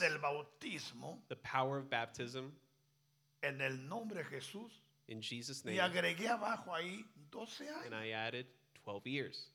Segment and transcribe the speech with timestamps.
[0.00, 2.50] del bautismo the power of baptism
[3.42, 4.70] en el nombre de Jesús
[5.08, 8.04] in Jesus' y name, agregué abajo ahí 12 and años.
[8.04, 8.46] I added
[8.84, 9.46] 12 years.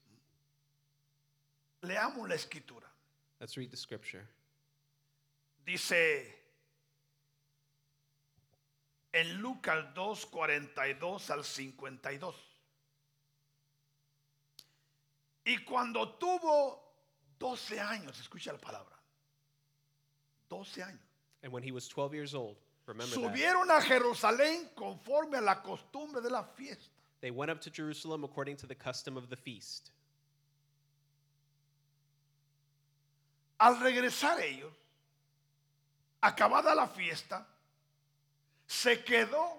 [1.83, 2.87] Leamos la escritura.
[3.39, 4.27] Let's read the scripture.
[5.65, 6.33] Dice
[9.13, 12.35] en Lucas 2, 42 al 52.
[15.45, 16.81] Y cuando tuvo
[17.39, 18.94] 12 años, escucha la palabra,
[20.49, 20.99] 12 años,
[21.43, 22.55] And when he was 12 years old,
[22.87, 26.89] remember that, subieron a Jerusalén conforme a la costumbre de la fiesta.
[27.21, 29.91] they went up to Jerusalem according to the custom of the feast.
[33.59, 34.73] Al regresar ellos,
[36.21, 37.45] acabada la fiesta,
[38.67, 39.57] se quedó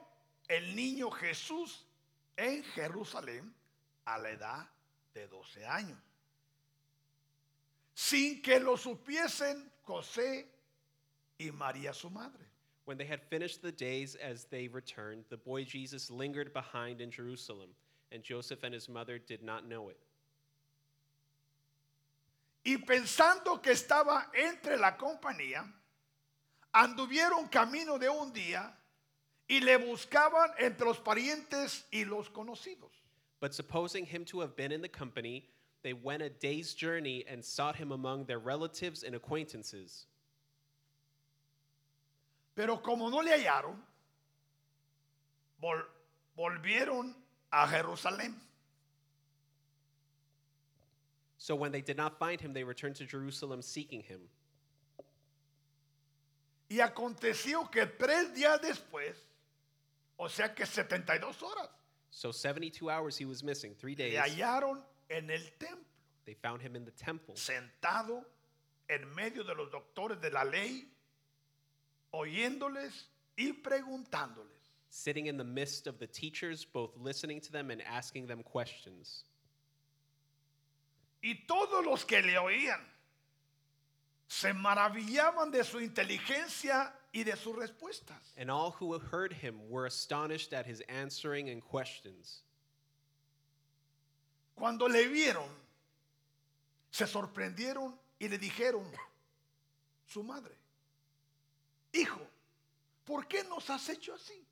[0.48, 1.84] el niño Jesús
[2.36, 3.52] en Jerusalén
[4.04, 4.66] a la edad
[5.14, 5.98] de 12 años,
[7.94, 10.46] sin que lo supiesen José
[11.38, 12.46] y María su madre.
[12.84, 17.10] When they had finished the days as they returned, the boy Jesus lingered behind in
[17.10, 17.70] Jerusalem,
[18.12, 19.98] and Joseph and his mother did not know it.
[22.64, 25.64] Y pensando que estaba entre la compañía,
[26.74, 28.72] anduvieron camino de un día
[29.48, 32.90] y le buscaban entre los parientes y los conocidos.
[33.40, 35.48] But supposing him to have been in the company,
[35.82, 40.06] they went a day's journey and sought him among their relatives and acquaintances.
[42.56, 43.76] Pero como no le hallaron,
[45.60, 45.86] vol-
[46.34, 47.14] volvieron
[47.52, 48.34] a Jerusalén.
[51.38, 54.20] So when they did not find him, they returned to Jerusalem seeking him.
[56.68, 59.14] Y aconteció que tres días después,
[60.18, 61.68] o sea que 72 horas,
[62.10, 64.14] So 72 hours he was missing, three days.
[64.14, 65.84] le hallaron en el templo,
[66.24, 68.24] They found him in the temple, sentado
[68.88, 70.88] en medio de los doctores de la ley,
[72.12, 74.56] oyéndoles y preguntándoles.
[74.96, 79.24] sitting in the midst of the teachers, both listening to them and asking them questions.
[81.22, 82.80] Y todos los que le oían
[84.28, 88.32] se maravillaban de su inteligencia y de sus respuestas.
[88.36, 92.42] And all who heard him were astonished at his answering and questions.
[94.54, 95.48] Cuando le vieron,
[96.90, 98.84] se sorprendieron y le dijeron,
[100.06, 100.54] su madre,
[101.96, 102.20] hijo,
[103.04, 104.44] ¿por qué nos has hecho así?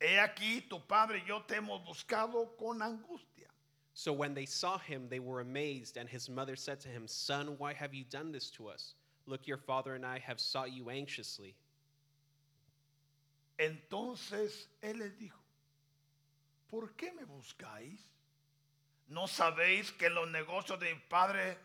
[0.00, 3.48] He aquí tu padre y yo te hemos buscado con angustia.
[3.94, 7.56] So when they saw him, they were amazed, and his mother said to him, Son,
[7.58, 8.94] why have you done this to us?
[9.26, 11.56] Look, your father and I have sought you anxiously.
[13.58, 15.40] Entonces él les dijo,
[16.70, 17.98] ¿por qué me buscáis?
[19.08, 21.56] ¿No sabéis que en los negocios de mi padre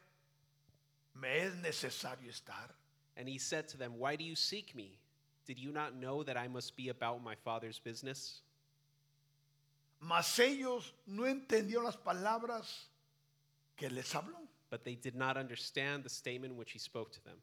[1.14, 2.72] me es necesario estar?
[3.16, 4.98] And he said to them, Why do you seek me?
[5.46, 8.42] Did you not know that I must be about my father's business?
[10.00, 12.88] Mas ellos no entendieron las palabras
[13.76, 14.48] que les habló.
[14.70, 17.38] But they did not understand the statement which he spoke to them.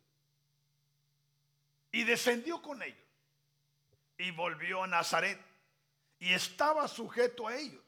[1.93, 2.97] Y descendió con ellos
[4.19, 5.39] y volvió a Nazaret
[6.19, 7.83] y estaba sujeto a ellos.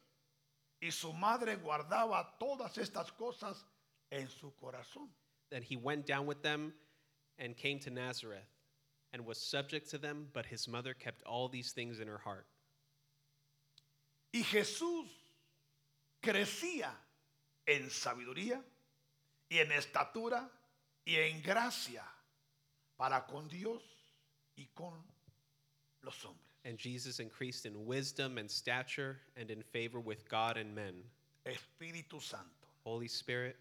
[0.80, 3.64] Y su madre guardaba todas estas cosas
[4.10, 5.08] en su corazón.
[5.50, 6.74] Then he went down with them
[7.38, 8.48] and came to Nazareth
[9.12, 12.46] and was subject to them, but his mother kept all these things in her heart.
[14.34, 15.06] Y Jesús
[16.22, 16.90] crecía
[17.66, 18.62] en sabiduría
[19.50, 20.48] y en estatura
[21.06, 22.02] y en gracia
[22.98, 23.82] para con Dios
[24.56, 24.94] y con
[26.02, 26.38] los hombres.
[26.64, 31.02] And Jesus increased in wisdom and stature and in favor with God and men.
[31.44, 33.56] Espíritu Santo, Holy Spirit,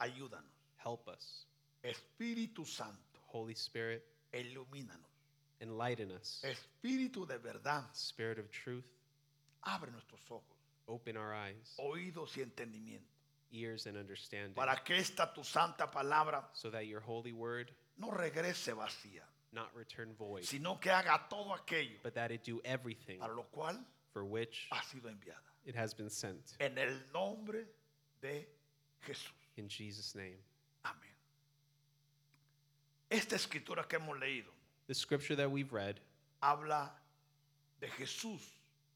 [0.00, 0.56] ayúdanos.
[0.86, 1.46] help us.
[1.84, 4.04] Espíritu Santo, Holy Spirit,
[4.36, 5.06] ilumínanos.
[5.60, 6.42] enlighten us.
[6.44, 8.84] Espíritu de verdad, Spirit of truth,
[9.64, 10.56] abre nuestros ojos,
[10.86, 13.08] open our eyes, oídos y entendimiento,
[13.50, 18.10] ears, and understanding, para que esta tu santa palabra so that your holy word no
[18.10, 19.22] regrese vacía,
[19.52, 23.44] not return void, sino que haga todo aquello but that it do everything para lo
[23.50, 23.76] cual
[24.12, 25.40] for which ha sido enviada.
[25.64, 26.54] it has been sent.
[26.60, 27.64] En el nombre
[28.20, 28.46] de
[29.06, 29.32] Jesús.
[29.56, 30.36] In Jesus' name.
[33.10, 34.50] Esta escritura que hemos leído
[34.88, 36.00] The scripture that we've read
[36.42, 36.90] habla
[37.80, 38.40] de Jesús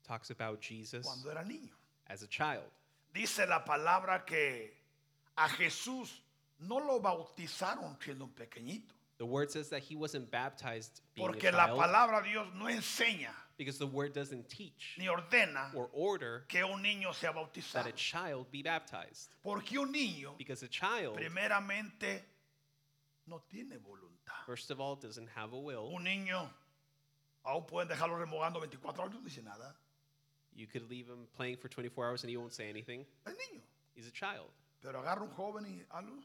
[0.07, 1.71] talks about Jesus cuando era niño.
[2.09, 2.65] as a child.
[3.13, 4.71] Dice la palabra que
[5.37, 6.11] a Jesús
[6.61, 8.93] no lo bautizaron siendo un pequeñito.
[9.19, 12.47] The word says that he wasn't baptized being a Porque la child palabra de Dios
[12.55, 17.31] no enseña because the word doesn't teach ni ordena or order que un niño sea
[17.33, 17.87] that bautizado.
[17.89, 19.35] a child be baptized.
[19.43, 22.23] Porque un niño Because a child primeramente
[23.31, 24.45] no tiene voluntad.
[24.45, 25.89] First of all, it doesn't have a will.
[25.95, 26.51] Un niño,
[27.45, 29.75] aún pueden dejarlo remogando 24 horas, no dice nada.
[30.53, 33.07] You could leave him playing for 24 hours and he won't say anything.
[33.25, 33.61] Es niño.
[33.95, 34.51] He's a child.
[34.83, 36.21] Pero agarra un joven y algo,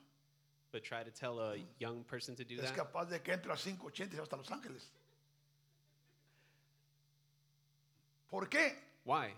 [0.72, 2.76] But try to tell a young person to do es that.
[2.76, 4.92] capaz de que entre a 580 y hasta Los Ángeles.
[8.30, 8.76] ¿Por qué?
[9.06, 9.34] Why?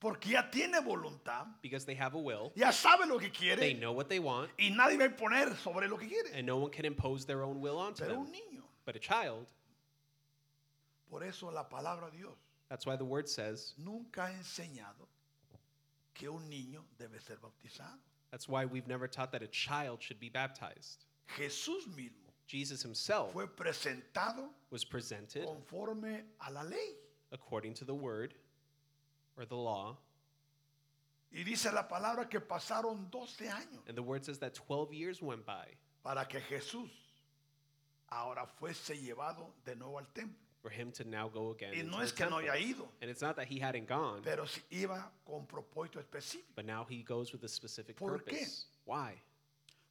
[0.00, 2.52] Porque ya tiene voluntad, Because they have a will.
[2.54, 3.56] ya sabe lo que quiere.
[3.58, 6.30] They know what they want, y nadie va a imponer sobre lo que quiere.
[6.34, 8.20] and no one can impose their own will onto Pero them.
[8.26, 9.44] un niño, But a child,
[11.10, 12.36] por eso la palabra Dios
[12.68, 15.08] that's why the word says, nunca ha enseñado
[16.14, 17.98] que un niño debe ser bautizado.
[18.30, 21.04] that's why we've never taught that a child should be baptized.
[21.36, 26.94] Jesús mismo Jesus himself fue presentado was presented conforme a la ley.
[27.32, 28.34] according to the word
[29.38, 29.96] or the law.
[31.32, 35.22] Y dice la palabra que pasaron 12 años And the word says that 12 years
[35.22, 35.66] went by
[36.02, 36.90] para que Jesús
[38.10, 40.36] ahora fuese llevado de nuevo al templo.
[40.60, 41.70] for him to now go again.
[41.72, 42.50] Y into no the es que no temple.
[42.50, 46.54] haya ido, And it's not that he hadn't gone, pero sí iba con propósito específico.
[46.56, 48.24] but now he goes with a specific ¿Por qué?
[48.30, 48.64] purpose.
[48.86, 49.12] Why?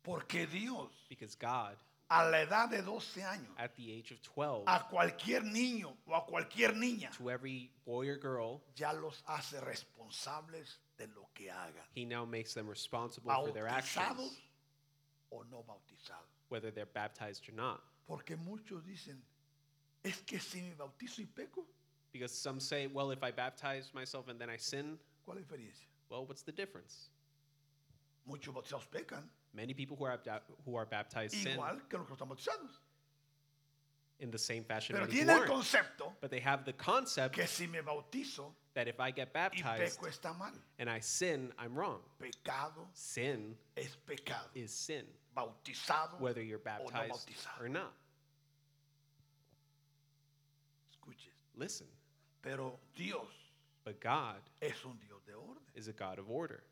[0.04, 1.76] Porque Dios, Because God,
[2.10, 6.14] a la edad de 12 años, at the age of 12, a cualquier niño o
[6.16, 11.50] a cualquier niña, to every boy or girl, ya los hace responsables de lo que
[11.52, 11.84] hagan.
[11.94, 14.32] he now makes them responsible for their actions,
[15.32, 16.30] o no bautizados.
[16.50, 17.82] whether they're baptized or not.
[18.08, 19.18] Porque muchos dicen,
[20.04, 21.66] es que si me bautizo y peco,
[22.14, 25.58] Because some say, well, if I baptize myself and then I sin, ¿cuál es la
[25.58, 25.86] diferencia?
[26.10, 27.10] well, what's the difference?
[28.26, 30.20] Muchos bautizados pecan, Many people who are,
[30.66, 31.58] who are baptized sin
[31.90, 32.80] que los que bautizados.
[34.20, 37.68] in the same fashion Pero tiene el concepto But they have the concept que si
[37.68, 40.52] me bautizo that if I get y baptized peco está mal.
[40.80, 42.00] and I sin, I'm wrong.
[42.20, 44.48] Pecado Sin es pecado.
[44.56, 45.06] is sin,
[45.36, 47.62] Bautizado whether you're o no baptized bautizado.
[47.62, 47.94] or not.
[50.92, 51.30] Escuche.
[51.56, 51.88] Listen,
[52.42, 53.28] Pero Dios
[53.84, 55.62] but God es un Dios de orden.
[55.76, 56.64] is a God of order.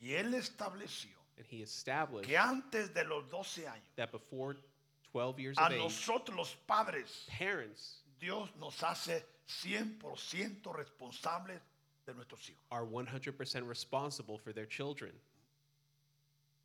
[0.00, 4.56] Y Él estableció And He established que antes de los 12 años, that before
[5.12, 11.60] 12 years a of age, nosotros los padres, parents Dios nos hace 100% responsables
[12.06, 12.58] de nuestros hijos.
[12.70, 15.12] are 100% responsible for their children,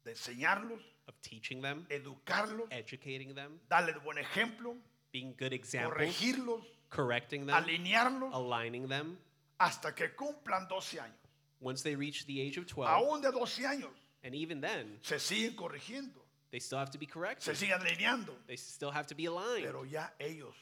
[0.05, 4.75] De enseñarlos, of teaching them, educarlos, educating them, darles buen ejemplo,
[5.11, 9.17] being good examples, corregirlos, correcting them, alinearlos aligning them.
[9.59, 11.15] hasta que cumplan 12 años.
[11.61, 13.91] Once they reach the age of 12, Aún de 12 años
[14.23, 16.21] and even then, se siguen corrigiendo,
[16.51, 17.55] they still have to be se corrected.
[17.55, 19.65] siguen alineando, They still have to be aligned.
[19.65, 20.53] pero ya ellos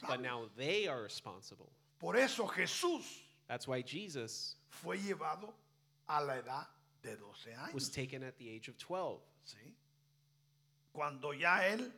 [0.00, 1.70] son But now they are responsible.
[1.98, 3.02] Por eso Jesús
[3.48, 5.52] That's why Jesus fue llevado
[6.08, 6.66] a la edad
[7.02, 9.20] de 12 was taken at the age of 12.
[9.44, 9.72] ¿sí?
[10.92, 11.90] Cuando ya él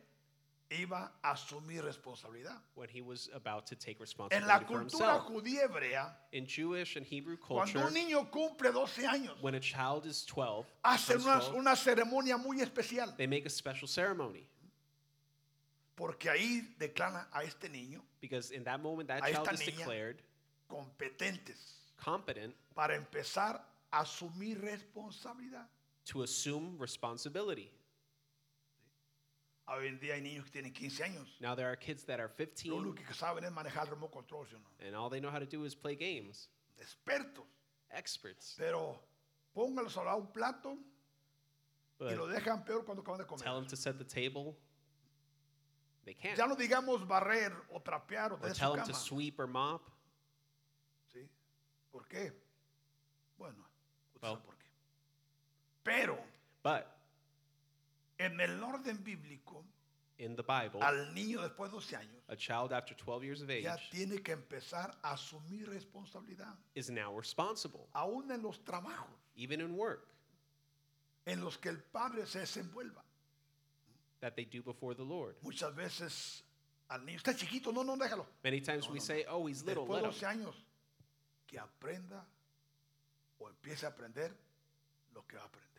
[0.70, 2.56] iba a asumir responsabilidad.
[2.74, 5.28] when he was about to take En la responsibility for cultura himself.
[5.32, 9.60] judía hebrea, In Jewish and Hebrew cuando culture, un niño cumple 12 años, when a
[9.60, 14.46] child is 12, hacen una, 12, una ceremonia muy especial, they make a special ceremony
[15.96, 19.60] porque ahí declaran a este niño because in that moment that A child esta is
[19.60, 19.78] niña.
[19.78, 20.22] declared
[20.68, 23.60] competentes competent para empezar
[23.92, 25.66] a asumir responsabilidad.
[26.04, 27.70] to assume responsibility.
[29.66, 31.36] Hoy en día hay niños que tienen 15 años.
[31.40, 34.12] Now there are kids that are Lo 15 único que saben es manejar el remote
[34.12, 34.66] control, ¿sí o no?
[34.86, 36.48] and all they know how to do is play games.
[36.78, 37.44] Expertos.
[37.90, 38.54] Experts.
[38.58, 39.00] Pero
[39.54, 43.42] póngalos a un plato y But lo dejan peor cuando acaban de comer.
[43.44, 44.54] tell them to set the table,
[46.04, 46.36] they can't.
[46.36, 49.04] Ya no digamos barrer o trapear o Or tener su tell them to cama.
[49.04, 49.88] sweep or mop.
[51.12, 51.26] ¿Sí?
[51.90, 52.32] ¿Por qué?
[53.38, 53.64] Bueno,
[54.08, 54.32] usted Well.
[54.34, 54.66] sabe por qué.
[55.84, 56.18] Pero
[56.62, 56.86] But
[58.18, 59.64] en el orden bíblico,
[60.18, 63.50] in the Bible, al niño después de 12 años a child after 12 years of
[63.50, 66.54] age ya tiene que empezar a asumir responsabilidad.
[66.74, 70.06] is now responsible, Aún en los trabajos even in work
[71.26, 73.02] en los que el padre se desenvuelva.
[74.20, 75.34] that they do before the Lord.
[75.42, 76.42] Muchas veces
[76.88, 78.26] al niño, está chiquito, no, no, déjalo.
[78.44, 80.12] Many times No, we no, say, oh, he's little, Después let de him.
[80.12, 80.54] 12 años,
[81.46, 82.24] que aprenda
[83.38, 84.32] o empiece a aprender
[85.12, 85.73] lo que va a aprender.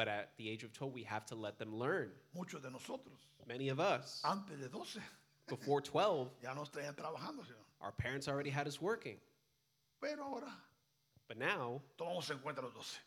[0.00, 2.08] But at the age of 12, we have to let them learn.
[2.34, 4.98] Muchos de nosotros, Many of us, antes de 12,
[5.46, 7.66] before 12, ya trabajando, señor.
[7.82, 9.18] our parents already had us working.
[10.00, 10.50] Pero ahora
[11.28, 12.98] But now, tomamos en cuenta los 12.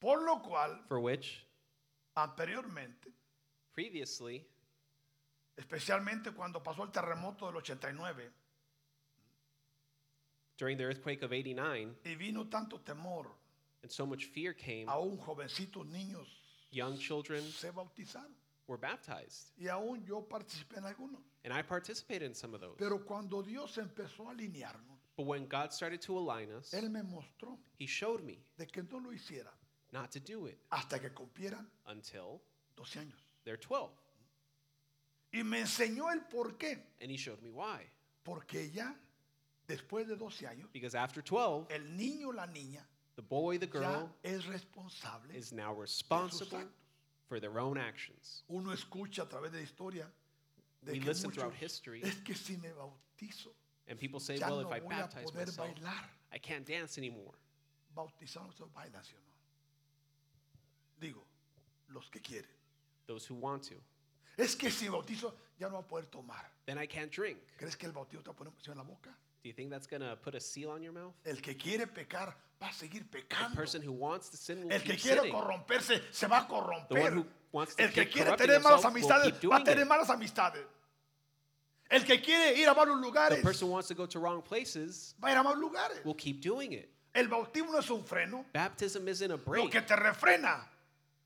[0.00, 1.46] Por lo cual, for which
[2.16, 3.12] anteriormente,
[3.72, 4.44] previously,
[5.56, 8.24] especialmente cuando pasó el terremoto del 89,
[10.58, 13.28] during the earthquake of 89, y vino tanto temor,
[13.82, 16.26] and so much fear came, aún jovencitos niños
[16.70, 18.32] young children se bautizaron.
[18.66, 19.52] were baptized.
[19.58, 21.20] y aún yo participé en algunos.
[21.44, 22.76] And I participated in some of those.
[22.78, 27.02] Pero cuando Dios empezó a alinearnos, But when God started to align us, Él me
[27.02, 29.50] mostró He showed me de que no lo hiciera
[29.92, 32.40] not to do it hasta que cumplieran until
[32.76, 33.18] 12 años.
[33.44, 33.90] they're 12.
[35.34, 36.78] Y me enseñó el por qué.
[37.00, 37.80] And He showed me why.
[38.24, 38.94] Porque ya
[39.66, 43.66] después de 12 años, Because after 12, el niño o la niña the boy, the
[43.66, 46.68] ya girl es responsable is now de sus responsible actos.
[47.28, 48.42] for their own actions.
[48.48, 50.06] Uno escucha a través de la historia
[50.82, 53.50] de We que listen muchos, throughout history, es que si me bautizo,
[53.88, 56.04] and people say, ya well, no if I voy a baptize poder myself, bailar.
[56.32, 57.34] I can't dance anymore.
[61.00, 61.24] Digo,
[61.92, 62.46] los que quieren.
[63.06, 63.74] Those who want to.
[64.38, 66.50] Es que si bautizo ya no va a poder tomar.
[66.64, 67.38] Then I can't drink.
[67.58, 69.10] ¿Crees que el bautizo te va a poner presión en la boca?
[69.42, 71.14] Do you think that's going to put a seal on your mouth?
[71.26, 73.54] El que quiere pecar va a seguir The pecando.
[73.56, 75.32] person who wants to sin will El que keep quiere sinning.
[75.32, 77.12] corromperse se va a The one corromper.
[77.14, 79.56] who wants to El que keep quiere corrupting tener malas himself will amistades keep va
[79.56, 79.88] a doing tener it.
[79.88, 80.64] malas amistades.
[81.90, 84.42] El que quiere ir a malos The lugares person who wants to go to wrong
[84.42, 86.04] places va a ir a malos lugares.
[86.04, 86.88] will keep doing it.
[87.14, 88.44] El bautismo no es un freno.
[88.54, 89.70] Baptism isn't a Lo break.
[89.72, 90.60] que te refrena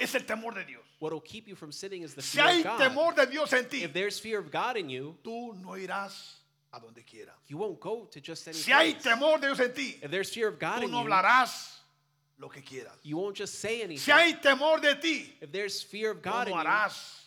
[0.00, 0.82] es el temor de Dios.
[1.00, 2.78] What will keep you from sinning is the Si fear hay of God.
[2.80, 6.38] temor de Dios en ti, If there's fear of God in you, tú no irás
[6.76, 7.34] a donde quieras.
[7.48, 9.04] you won't go to just any Si hay place.
[9.04, 11.78] temor de Dios en ti, If there's fear of God tú in no you, hablarás
[12.38, 12.92] lo que quieras.
[13.02, 14.12] you won't just say Si anything.
[14.14, 17.22] hay temor de ti, If there's fear of tú God in no you, harás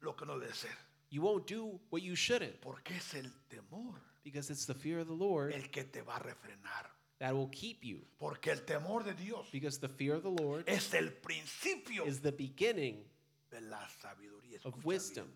[0.00, 0.70] lo que no debe ser.
[1.10, 5.06] you won't do what you shouldn't Porque es el temor because it's the fear of
[5.06, 6.86] the Lord el que te va a refrenar.
[7.20, 8.00] that will keep you.
[8.18, 12.20] Porque el temor de Dios Because the fear of the Lord es el principio is
[12.20, 13.04] the beginning
[13.50, 14.58] de la sabiduría.
[14.64, 15.28] of wisdom.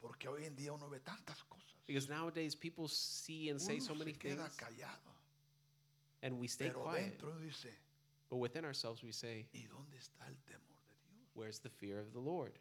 [0.00, 1.69] Porque hoy en día uno ve tantas cosas.
[1.90, 4.38] Because nowadays people see and say so many things.
[4.56, 5.10] Callado,
[6.22, 7.20] and we stay quiet.
[7.20, 7.66] Dice,
[8.30, 9.44] but within ourselves we say,
[11.34, 12.52] Where's the fear of the Lord?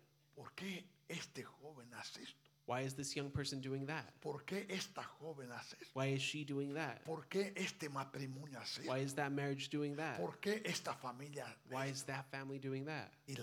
[2.65, 4.15] Why is this young person doing that?
[5.93, 7.01] Why is she doing that?
[8.85, 10.19] Why is that marriage doing that?
[11.69, 13.11] Why is that family doing that?
[13.27, 13.37] Es,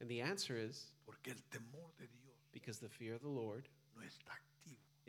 [0.00, 0.86] and the answer is
[2.54, 3.68] because the fear of the Lord
[4.00, 4.49] no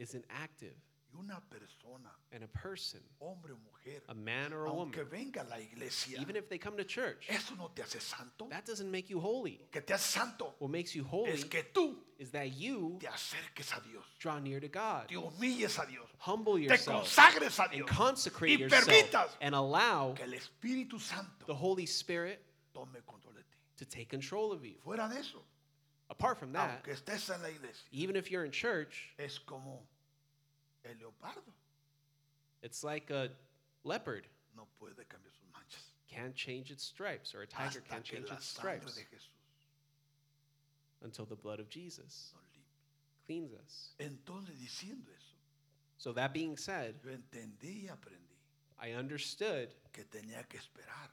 [0.02, 0.04] activo.
[0.04, 0.74] isn't active.
[1.14, 5.10] Y una persona, And a person, hombre o mujer, a man or a aunque woman,
[5.12, 8.48] venga a la iglesia, even if they come to church, eso no te hace santo.
[8.50, 9.60] that doesn't make you holy.
[9.74, 13.08] Que te hace santo What makes you holy es que tú is that you te
[13.08, 17.60] acerques a Dios, draw near to God, te humilles a Dios, humble te yourself, consagres
[17.60, 21.86] a and Dios consecrate y yourself, permitas and allow que el Espíritu Santo the Holy
[21.86, 22.42] Spirit
[22.74, 23.58] tome control de ti.
[23.76, 24.76] to take control of you.
[24.86, 25.40] Fuera de eso,
[26.10, 29.82] Apart from that, aunque estés en la iglesia, even if you're in church, es como
[30.86, 31.54] el leopardo,
[32.64, 33.30] it's like a
[33.84, 38.04] leopard no puede cambiar sus manchas can't change its stripes, or a tiger hasta can't
[38.04, 39.00] change its stripes
[41.04, 42.34] until the blood of Jesus
[43.26, 43.94] cleans us.
[44.00, 45.36] Entonces, diciendo eso,
[45.98, 48.36] So that being said, yo entendí y aprendí
[48.84, 51.10] I understood que tenía que esperar.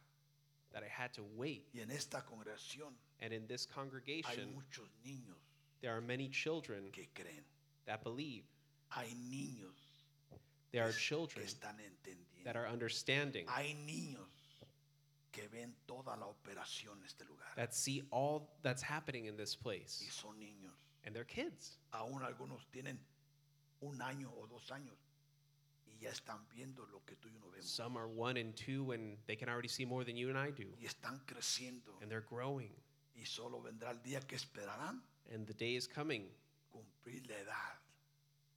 [0.73, 1.67] that I had to wait.
[1.75, 5.37] Y en esta congregación And in this hay congregation, muchos niños
[5.81, 7.45] there are many children que creen.
[7.87, 8.45] that believe.
[8.91, 9.75] Hay niños
[10.73, 12.45] There are children están entendiendo.
[12.45, 14.27] that are understanding, Hay niños
[15.33, 17.49] que ven toda la operación en este lugar.
[17.57, 20.07] that see all that's happening in this Y place.
[20.11, 20.75] son niños.
[21.05, 21.79] And they're kids.
[21.93, 22.99] Aún algunos tienen
[23.81, 24.97] un año o dos años
[25.87, 27.65] y ya están viendo lo que tú y yo no vemos.
[27.71, 30.51] Some are one and two, and they can already see more than you and I
[30.51, 30.67] do.
[30.79, 31.97] Y están creciendo.
[32.03, 32.75] And they're growing.
[33.15, 35.03] Y solo vendrá el día que esperarán
[35.33, 36.29] And the day is coming
[36.71, 37.78] cumplir la edad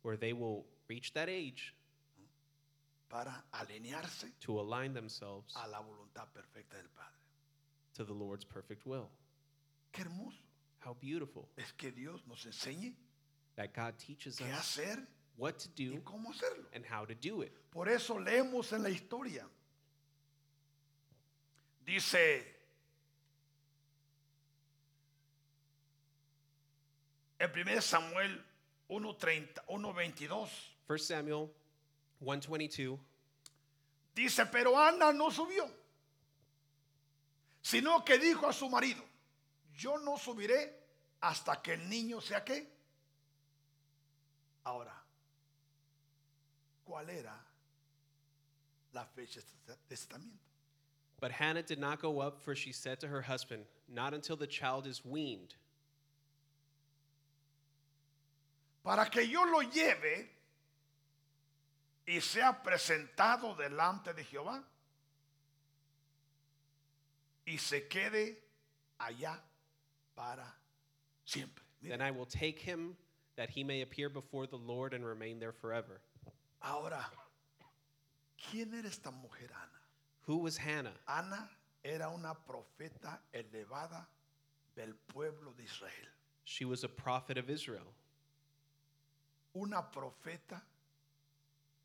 [0.04, 1.74] where they will reach that age
[3.10, 7.20] para alinearse to align themselves a la voluntad perfecta del Padre.
[7.94, 9.10] to the Lord's perfect will.
[9.94, 10.38] Qué hermoso
[10.80, 12.94] How beautiful es que Dios nos enseñe
[13.56, 14.98] that God teaches qué us hacer
[15.38, 16.66] what to y do cómo hacerlo.
[16.74, 17.52] and how to do it.
[17.72, 19.46] Por eso leemos en la historia.
[21.86, 22.46] Dice
[27.40, 28.51] en 1 Samuel 1:30,
[28.92, 30.50] 1:22.
[30.88, 31.50] 1 Samuel
[32.20, 33.00] 122
[34.14, 35.70] Dice, pero Ana no subió,
[37.62, 39.02] sino que dijo a su marido,
[39.74, 40.78] yo no subiré
[41.22, 42.68] hasta que el niño sea qué.
[44.66, 44.94] Ahora,
[46.84, 47.34] ¿cuál era
[48.92, 50.38] la fecha de este testamento?
[51.22, 54.48] But Hannah did not go up, for she said to her husband, Not until the
[54.48, 55.56] child is weaned,
[58.84, 60.30] Para que yo lo lleve
[62.06, 64.64] y sea presentado delante de Jehová
[67.46, 68.44] y se quede
[68.98, 69.42] allá
[70.16, 70.58] para
[71.26, 71.64] Siempre.
[71.82, 72.96] Then I will take him
[73.36, 76.02] that he may appear before the Lord and remain there forever.
[76.62, 77.06] ahora,
[78.38, 79.82] ¿quién era esta mujer Ana?
[80.28, 80.94] Who was Hannah?
[81.08, 81.50] Ana
[81.84, 84.06] era una profeta elevada
[84.76, 86.10] del pueblo de Israel.
[86.44, 87.94] She was a prophet of Israel,
[89.54, 90.62] Una profeta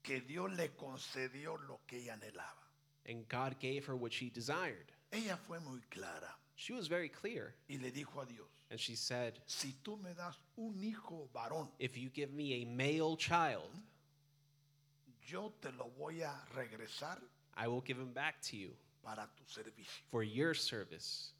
[0.02, 2.62] que Dios le concedió lo que ella anhelaba.
[3.08, 4.90] and God gave her what she desired.
[5.12, 8.94] Ella fue muy clara She was very clear, y le dijo a Dios, and she
[8.96, 13.70] said, si tú me das un hijo varón, If you give me a male child,
[15.28, 17.18] yo te lo voy a regresar
[17.56, 18.70] I will give him back to you
[19.04, 20.02] para tu servicio.
[20.10, 21.32] for your service.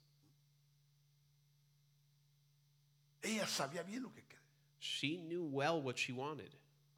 [3.23, 4.25] Ella sabía bien lo que.
[4.78, 6.54] She knew well what she wanted.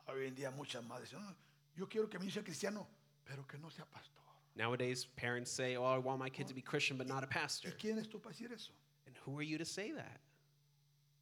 [0.06, 1.34] Hoy en día muchas madres dicen, "No,
[1.76, 2.86] yo quiero que mi hijo sea cristiano,
[3.24, 4.18] pero que no sea pastor.
[4.56, 7.68] Nowadays, parents say, Oh, I want my kid to be Christian, but not a pastor.
[7.68, 8.72] ¿Y quién es tú para decir eso?
[9.06, 10.20] And who are you to say that?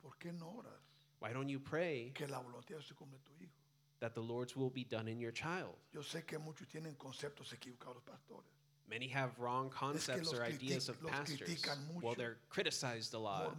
[0.02, 0.80] ¿Por qué no oras
[1.18, 3.52] Why don't you pray que la voluntad se cumpla en tu hijo?
[4.00, 5.74] that the Lord's will be done in your child?
[5.92, 8.50] Yo sé que muchos tienen conceptos equivocados pastores.
[8.88, 11.64] Many have wrong concepts or ideas of pastors.
[12.00, 13.56] Well, they're criticized a lot,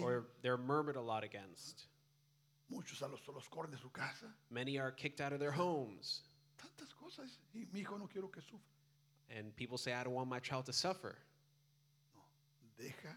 [0.00, 1.84] or they're murmured a lot against.
[2.72, 4.26] Muchos a los, los corren de su casa.
[4.50, 6.22] Many are kicked out of their homes.
[6.58, 7.38] Tantas cosas.
[7.54, 8.66] Y mi hijo no quiero que sufra.
[9.36, 11.16] And people say, I don't want my child to suffer.
[12.14, 12.20] No.
[12.78, 13.16] Deja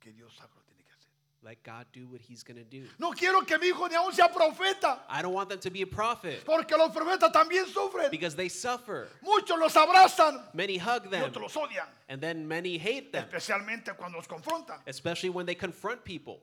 [0.00, 1.10] que Dios haga lo que tiene que hacer.
[1.42, 2.86] Let God do what He's going to do.
[2.98, 5.00] No quiero que mi hijo ni aún sea profeta.
[5.08, 8.10] I don't want them to be a prophet Porque los profetas también sufren.
[8.10, 9.08] because they suffer.
[9.22, 11.86] Muchos los abrazan Many hug y them, otros los odian.
[12.08, 14.80] and then many hate them, Especialmente cuando los confrontan.
[14.86, 16.40] especially when they confront people.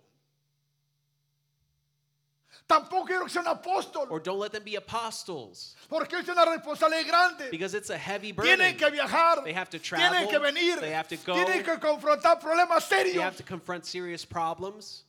[2.68, 4.08] Tampoco quiero que sea un apóstol.
[4.10, 7.52] Or don't let them be apostles Porque es una responsabilidad grande.
[7.52, 8.78] because it's a heavy Tienen burden.
[8.78, 9.44] que viajar.
[9.44, 10.28] They have to Tienen travel.
[10.30, 10.80] que venir.
[10.80, 11.36] They have to go.
[11.36, 15.04] Tienen que confrontar problemas They have to confront serious problems.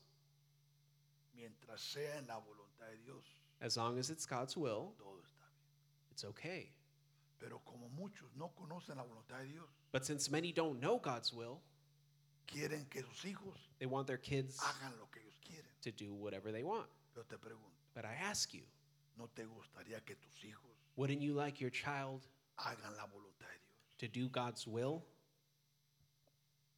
[1.35, 3.25] Mientras sea en la voluntad de Dios,
[3.61, 6.11] As long as it's God's will, todo está bien.
[6.11, 6.71] it's okay.
[7.39, 11.33] Pero como muchos no conocen la voluntad de Dios, But since many don't know God's
[11.33, 11.61] will,
[12.47, 15.71] quieren que sus hijos they want their kids hagan lo que ellos quieren.
[15.83, 16.87] to do whatever they want.
[17.17, 18.63] Yo te pregunto, But I ask you,
[19.17, 22.27] ¿no te gustaría que tus hijos wouldn't you like your child
[22.59, 23.99] hagan la voluntad de Dios?
[23.99, 25.03] to do God's will?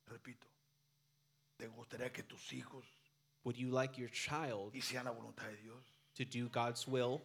[0.09, 0.47] Repito,
[1.59, 2.85] ¿te gustaría que tus hijos
[3.45, 5.83] Would you like your child hicieran la voluntad de Dios?
[6.15, 7.21] to do God's will?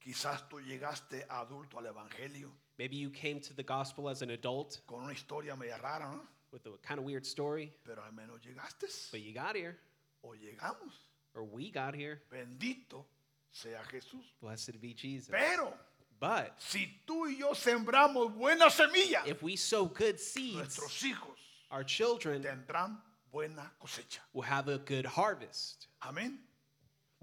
[0.00, 4.80] Quizás tú llegaste adulto al Evangelio Maybe you came to the gospel as an adult
[4.86, 6.22] con una historia media rara, ¿no?
[6.50, 9.78] with a kind of weird story, Pero al menos llegaste but you got here,
[10.22, 10.92] o llegamos.
[11.34, 12.20] Or we got here.
[12.32, 13.04] Bendito
[13.50, 14.24] sea Jesús.
[14.40, 15.30] Blessed be Jesus.
[15.30, 15.72] Pero
[16.20, 21.36] But si tú y yo sembramos buena semilla, if we sow good seeds, nuestros hijos
[21.70, 22.96] our children tendrán
[23.32, 24.20] buena cosecha.
[24.32, 26.38] will have a good harvest Amén.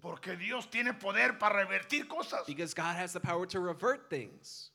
[0.02, 2.45] Porque Dios tiene poder para revertir cosas.
[2.45, 4.71] because God has the power to revert things.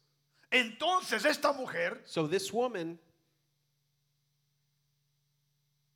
[0.51, 2.99] Entonces esta mujer So this woman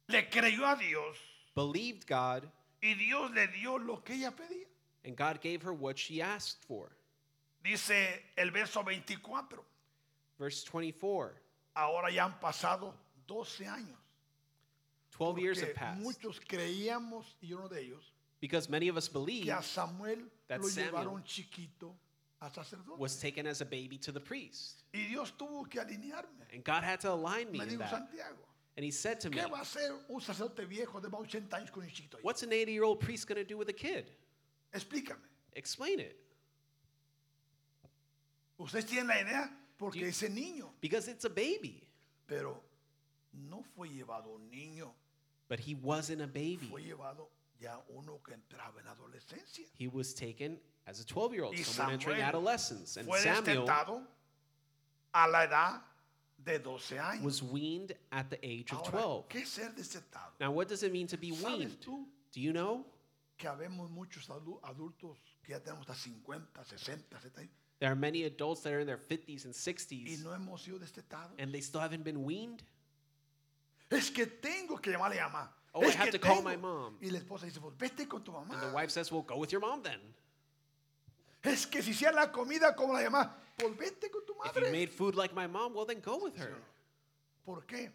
[0.09, 1.17] le creyó a Dios
[1.55, 2.49] believed God,
[2.83, 4.67] y Dios le dio lo que ella pedía.
[5.05, 6.91] and God gave her what she asked for.
[7.63, 9.59] Dice el verso 24.
[10.39, 11.33] Verse 24
[11.77, 12.95] Ahora ya han pasado
[13.27, 13.97] 12 años.
[15.13, 16.01] 12 years have passed.
[16.03, 20.61] muchos creíamos, y uno de ellos, Because many of us believe que a Samuel that
[20.63, 21.95] lo Samuel llevaron chiquito
[22.41, 22.99] a sacerdote.
[22.99, 24.83] was taken as a baby to the priest.
[24.95, 26.47] Y Dios tuvo que alinearme.
[26.55, 27.91] And God had to align me Me in dijo that.
[27.91, 28.39] Santiago,
[28.77, 31.57] And he said to me, ¿qué va a hacer un sacerdote viejo de más 80
[31.57, 32.23] años con un chiquito ahí?
[32.23, 34.11] What's an 80 year old priest going to do with a kid?
[34.73, 35.19] Explícame.
[35.55, 36.17] Explain it.
[38.59, 41.83] Ustedes tienen la idea porque ese niño, Because it's a baby.
[42.27, 42.63] pero
[43.33, 44.93] no fue llevado un niño,
[45.49, 46.69] But he wasn't a baby.
[46.71, 47.29] fue llevado
[47.59, 49.67] ya uno que entraba en adolescencia.
[49.79, 52.97] He was taken as a 12 year old, Y someone entering Samuel adolescence.
[52.99, 54.07] And Fue Samuel destetado
[55.13, 55.83] a la edad
[56.45, 57.23] de 12 años.
[57.23, 59.29] was weaned at the age of Ahora, 12.
[59.29, 60.33] ¿qué es ser destetado?
[60.41, 61.81] Now, what does it mean to be ¿Sabes weaned?
[61.81, 62.85] tú Do you know?
[63.37, 67.97] que habemos muchos adu- adultos que ya tenemos hasta 50, 60, 70 años There are
[67.97, 71.33] many adults that are in their 50s and y 60s no hemos sido destetados?
[71.39, 72.63] and they still haven't been weaned.
[73.91, 75.49] Es que tengo que llamarle a mamá.
[75.73, 76.49] Oh, I es have que to call tengo.
[76.51, 76.97] my mom.
[77.01, 78.53] Y la esposa dice, pues vete con tu mamá.
[78.55, 79.99] And the wife says, Well, go with your mom then.
[81.43, 84.61] Es que si hiciera la comida como la mamá, pues vete con tu If you
[84.63, 84.73] madre.
[84.73, 86.55] made food like my mom, well, then go with her.
[87.45, 87.91] ¿Por qué?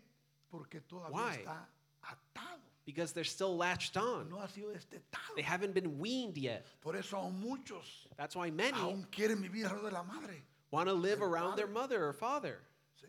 [0.52, 1.38] Porque todavía Why?
[1.38, 1.68] está
[2.04, 2.62] atado.
[2.86, 4.30] Because they're still latched on.
[4.30, 5.36] No ha sido destetado.
[5.36, 6.66] They haven't been weaned yet.
[6.82, 10.44] Por eso aún muchos That's why many aún quieren vivir alrededor de la madre.
[10.72, 12.60] want to live around their mother or father.
[13.02, 13.08] ¿sí?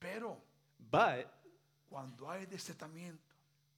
[0.00, 0.36] Pero
[0.90, 1.26] But
[1.90, 3.18] Cuando hay destetamiento,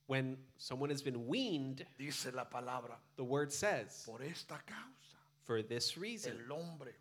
[0.07, 5.63] When someone has been weaned, dice la palabra, the word says, por esta causa, for
[5.63, 6.93] this reason, el hombre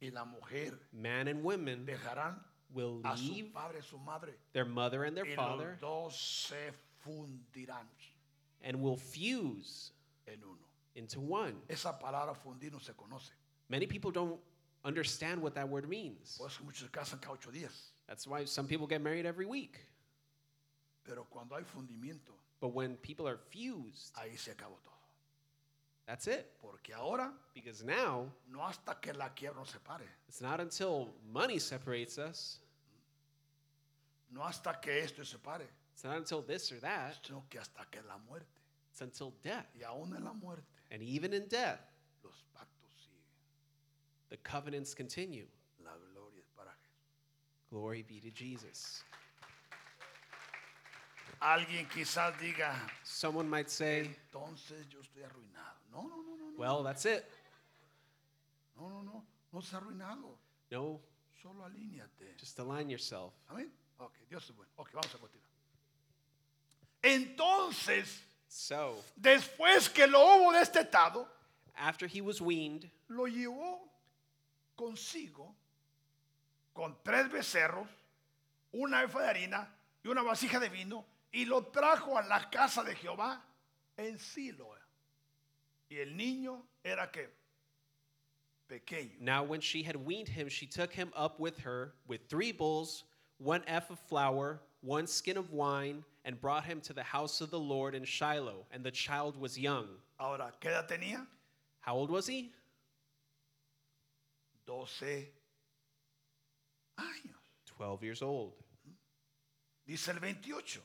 [0.00, 2.34] y la mujer man and women dejarán
[2.74, 5.78] will a su leave padre su madre their mother and their father
[7.06, 7.86] fundirán
[8.64, 9.92] and will fuse
[10.26, 10.58] en uno.
[10.94, 11.54] into one.
[11.68, 13.30] Esa palabra fundir no se conoce.
[13.68, 14.38] Many people don't
[14.84, 16.36] understand what that word means.
[16.38, 17.92] Por eso muchos se casan cada ocho días.
[18.06, 19.78] That's why some people get married every week.
[21.04, 24.92] Pero cuando hay fundimiento, But when people are fused, ahí se acabó todo.
[26.06, 26.46] that's it.
[26.60, 31.58] Porque ahora, Because now, no hasta que la quiebra nos separe, it's not until money
[31.58, 32.60] separates us,
[34.30, 37.84] no hasta que esto se separe, it's not until this or that, sino que hasta
[37.90, 38.46] que la muerte.
[38.90, 39.66] it's until death.
[39.74, 41.80] Y aún en la muerte, And even in death,
[42.22, 43.24] los pactos siguen.
[44.30, 45.46] the covenants continue.
[45.82, 47.70] La gloria es para Jesús.
[47.70, 49.02] Glory be to Jesus.
[51.42, 55.76] Alguien quizás diga, Someone might say, entonces yo estoy arruinado.
[55.90, 56.56] No, no, no, no, no.
[56.58, 57.24] well, that's it.
[58.76, 59.24] No, no, no.
[59.52, 60.38] No ha arruinado.
[60.70, 61.00] No,
[61.42, 62.36] Solo alíñate.
[62.38, 63.34] just align yourself.
[63.48, 63.72] Amén.
[63.98, 64.70] Ok, Dios es bueno.
[64.76, 65.48] Ok, vamos a continuar.
[67.02, 71.26] Entonces, So, después que lo hubo destetado,
[71.74, 73.88] after he was weaned, lo llevó
[74.76, 75.54] consigo
[76.74, 77.88] con tres becerros,
[78.72, 79.74] una efa de harina
[80.04, 83.40] y una vasija de vino, y lo trajo a la casa de Jehová
[83.96, 84.68] en Silo.
[85.88, 87.28] Y el niño era que
[88.68, 89.20] pequeño.
[89.20, 93.04] now when she had weaned him, she took him up with her with three bulls,
[93.38, 97.50] one eff of flour, one skin of wine, and brought him to the house of
[97.50, 98.64] the Lord in Shiloh.
[98.70, 99.88] And the child was young.
[100.18, 101.26] Ahora, ¿qué edad tenía?
[101.80, 102.52] How old was he?
[104.66, 105.28] 12
[106.98, 107.34] años.
[107.66, 108.52] 12 years old.
[109.86, 110.80] Dice el 28.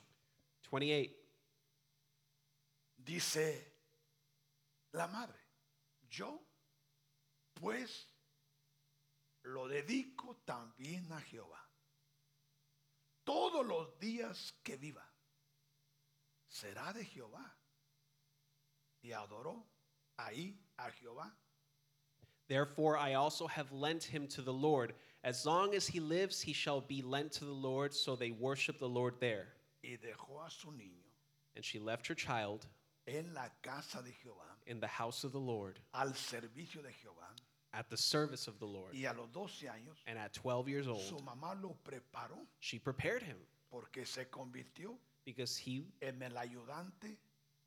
[0.71, 1.11] 28.
[2.97, 3.73] Dice
[4.93, 5.39] la madre,
[6.09, 6.41] yo
[7.53, 8.07] pues
[9.43, 11.61] lo dedico también a Jehová.
[13.23, 15.05] Todos los días que viva
[16.47, 17.53] será de Jehová.
[19.01, 19.65] Y adoró
[20.17, 21.31] ahí a Jehová.
[22.47, 24.93] Therefore, I also have lent him to the Lord.
[25.23, 27.93] As long as he lives, he shall be lent to the Lord.
[27.93, 29.47] So they worship the Lord there.
[29.83, 31.03] Y dejó a su niño
[31.55, 32.65] And she left her child
[33.07, 37.29] en la casa de Jehová, in the house of the Lord, al servicio de Jehová.
[37.73, 38.93] at the service of the Lord.
[38.93, 42.79] Y a los 12 años, And at 12 years su old, mamá lo preparó she
[42.79, 43.37] prepared him
[43.69, 47.17] porque se convirtió because he en el ayudante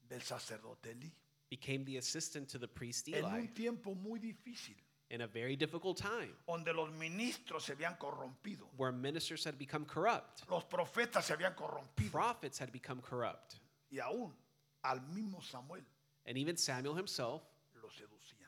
[0.09, 1.11] del sacerdote Elí.
[1.51, 4.77] became the assistant to the priest En Eli un tiempo muy difícil,
[5.11, 9.85] in a very difficult time donde los ministros se habían corrompido, where ministers had become
[9.85, 13.57] corrupt, los profetas se habían corrompido, prophets had become corrupt,
[13.93, 14.31] y aún
[14.85, 15.83] al mismo Samuel
[16.27, 17.43] and even Samuel himself,
[17.83, 18.47] lo seducían.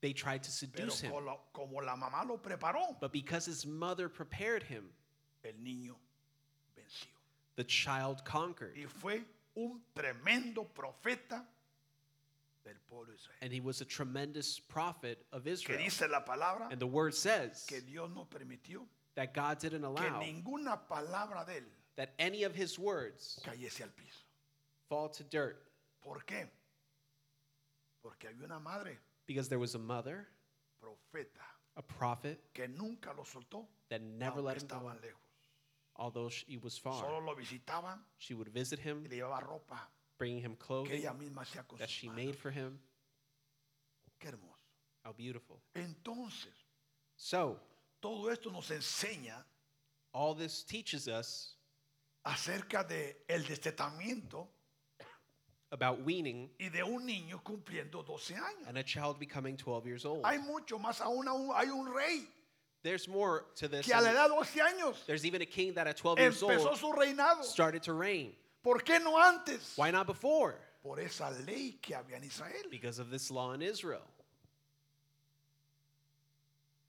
[0.00, 1.10] they tried to Pero seduce him.
[1.12, 4.84] como, como la mamá lo preparó, But because his mother prepared him,
[5.44, 5.94] el niño
[6.76, 7.08] venció.
[7.56, 8.76] the child conquered.
[8.76, 9.22] Y fue
[9.56, 11.44] un tremendo profeta
[12.64, 13.36] del pueblo de Israel.
[13.42, 15.78] And he was a tremendous prophet of Que Israel.
[15.78, 19.88] dice la palabra And the word says que Dios no permitió that God didn't que
[19.88, 21.64] allow ninguna palabra de él
[21.96, 24.24] that any of his words cayese al piso.
[24.88, 25.66] fall to dirt
[26.02, 26.46] ¿Por qué?
[28.02, 30.26] Porque había una madre because there was a mother,
[30.82, 31.44] profeta
[31.76, 34.76] a prophet, que nunca lo soltó that never aunque let him go.
[34.76, 35.20] estaban lejos.
[35.96, 39.40] Although sh- he was far, Solo lo visitaban she would visit him, y le llevaba
[39.42, 39.78] ropa
[40.20, 42.78] bringing him que clothing ella misma hacía that she made for him.
[44.20, 44.60] Qué hermoso.
[45.02, 45.58] How beautiful.
[45.74, 46.52] Entonces,
[47.16, 47.58] So,
[48.02, 49.42] todo esto nos enseña
[50.12, 51.54] all this teaches us
[52.26, 54.46] acerca de el destetamiento
[55.72, 58.68] about weaning y de un niño cumpliendo 12 años.
[58.68, 60.22] and a child becoming 12 years old.
[60.24, 62.26] Hay mucho más aún, aún hay un rey
[62.82, 63.86] There's more to this.
[63.86, 66.68] que a la edad 12 años There's even a king that at 12 years empezó
[66.70, 67.42] old su reinado.
[67.42, 68.34] started to reign.
[68.62, 69.74] ¿Por qué no antes?
[69.76, 70.56] Why not before?
[70.82, 72.68] Por esa ley que había en Israel.
[72.70, 74.06] Because of this law in Israel.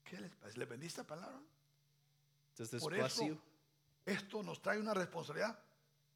[0.05, 0.57] ¿Qué les parece?
[0.57, 1.39] ¿Le vendiste la palabra?
[2.57, 3.37] Does this Por bless eso, you?
[4.05, 5.57] esto nos trae una responsabilidad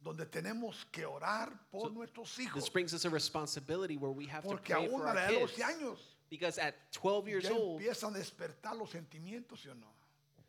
[0.01, 2.69] donde tenemos que orar por So, nuestros This hijos.
[2.71, 5.29] brings us a responsibility where we have to Porque pray aún for a la edad
[5.29, 5.55] de kids.
[5.57, 9.87] 12 años Because at 12 years old, empiezan a despertar los sentimientos, ¿sí o no?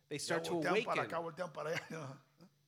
[0.09, 1.45] they Ya start to voltean para awaken.
[1.47, 2.19] acá, para allá.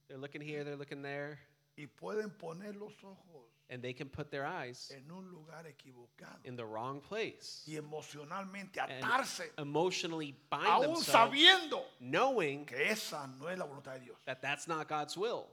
[0.06, 1.38] They're looking here, they're looking there,
[1.78, 6.40] Y pueden poner los ojos and they can put their eyes en un lugar equivocado
[6.44, 12.90] in the wrong place y emocionalmente and atarse, emotionally bind aún themselves, sabiendo knowing que
[12.90, 14.16] esa no es la voluntad de Dios.
[14.24, 15.46] that that's not God's will.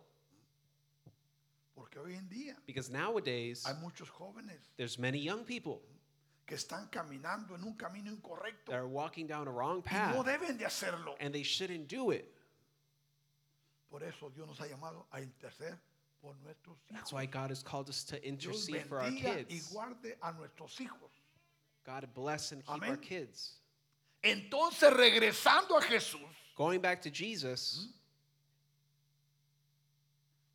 [1.75, 5.81] Porque hoy en día Because nowadays, hay muchos jóvenes there's many young people
[6.47, 10.23] que están caminando en un camino incorrecto that are walking down a wrong y no
[10.23, 11.15] path, deben de hacerlo.
[11.19, 12.31] and they shouldn't do it.
[13.89, 15.77] Por eso Dios nos ha llamado a interceder
[16.25, 19.71] por nuestros That's why God has called us to intercede for our y kids.
[19.71, 21.11] guarde a nuestros hijos.
[21.85, 23.59] God bless and keep our kids.
[24.23, 27.89] Entonces, regresando a Jesús, Going back to Jesus,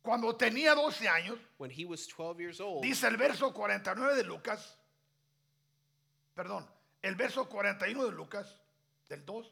[0.03, 4.23] cuando tenía 12 años, when he was 12 years old, dice el verso 49 de
[4.23, 4.75] Lucas,
[6.35, 6.65] perdón,
[7.01, 8.55] el verso 41 de Lucas,
[9.07, 9.45] del 2,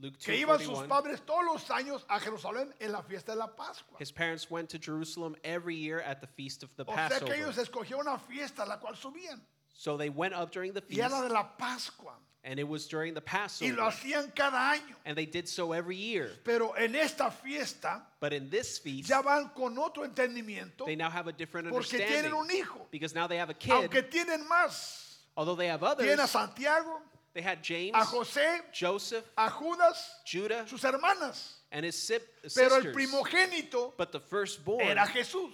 [0.00, 3.46] Luke que iban sus padres todos los años a Jerusalén en la fiesta de la
[3.48, 3.96] Pascua.
[3.98, 7.20] his parents went to Jerusalem every year at the feast of the O sea que
[7.20, 7.34] Passover.
[7.34, 9.40] ellos escogieron una fiesta a la cual subían.
[9.74, 12.12] So they went up during the Y era feast, de la Pascua.
[12.44, 14.94] and it was during the Y lo Passover, hacían cada año.
[15.06, 16.30] and they did so every year.
[16.44, 21.08] Pero en esta fiesta But in this feast, ya van con otro entendimiento they now
[21.10, 22.86] have a different porque tienen understanding un hijo.
[22.90, 23.72] because now they have a kid.
[23.72, 25.04] Aunque tienen más.
[25.38, 26.06] Although they have others.
[26.06, 27.00] Tienen a Santiago,
[27.36, 31.56] they had James, a José, Joseph, a Judas, Judah, sus hermanas.
[31.70, 32.18] and his si-
[32.54, 35.52] Pero el primogénito But the firstborn era Jesús.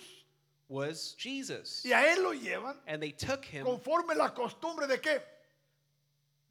[0.68, 1.82] was Jesus.
[1.84, 5.20] Y a él lo llevan And they took him conforme la costumbre de qué?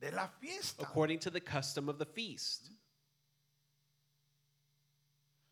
[0.02, 0.84] De la fiesta.
[0.84, 2.70] according to the custom of the feast.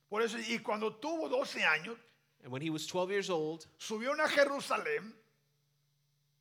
[0.09, 1.95] Por eso, y cuando tuvo 12 años,
[2.43, 5.13] And when he was 12 years old, subió a Jerusalén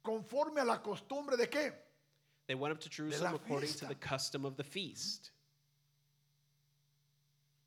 [0.02, 1.72] conforme a la costumbre de qué?
[2.48, 5.30] They went up to Jerusalem according to the custom of the feast.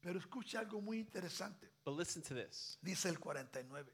[0.01, 1.67] Pero escuche algo muy interesante.
[1.85, 2.77] But listen to this.
[2.83, 3.85] Dice el 49.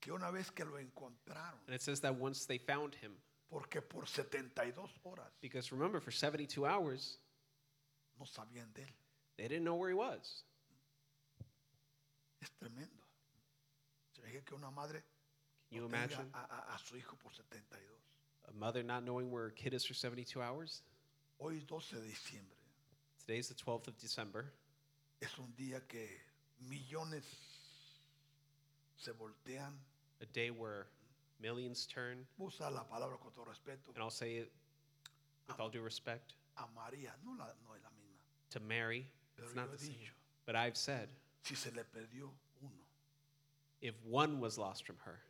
[0.00, 3.12] Que una vez que lo encontraron, And it says that once they found him,
[3.48, 7.18] porque por 72 horas because remember, for 72 hours,
[8.18, 8.92] no sabían de él.
[9.36, 10.42] they didn't know where he was.
[12.40, 13.04] Es tremendo.
[14.16, 15.04] Se ve que una madre
[15.70, 16.38] Can you imagine a,
[16.72, 17.78] a- a su hijo por 72.
[18.48, 20.82] A mother not knowing where her kid is for 72 hours?
[21.38, 22.56] Hoy es 12 de diciembre.
[23.20, 24.52] Today's the 12th of December.
[25.20, 26.08] Es un día que
[26.68, 27.24] millones
[28.96, 29.72] se voltean.
[30.20, 30.86] a day where
[31.40, 33.92] millions turn, Usa la palabra con todo respeto.
[33.94, 34.52] and I'll say it
[35.48, 38.20] with all due respect, A María no, la, no es la misma.
[38.50, 39.06] to Mary.
[39.36, 39.94] Pero It's not he the same.
[39.94, 40.12] dicho,
[40.46, 41.08] But I've said,
[41.42, 42.30] si se le perdió
[42.62, 42.70] uno,
[43.80, 45.20] if one was lost from her,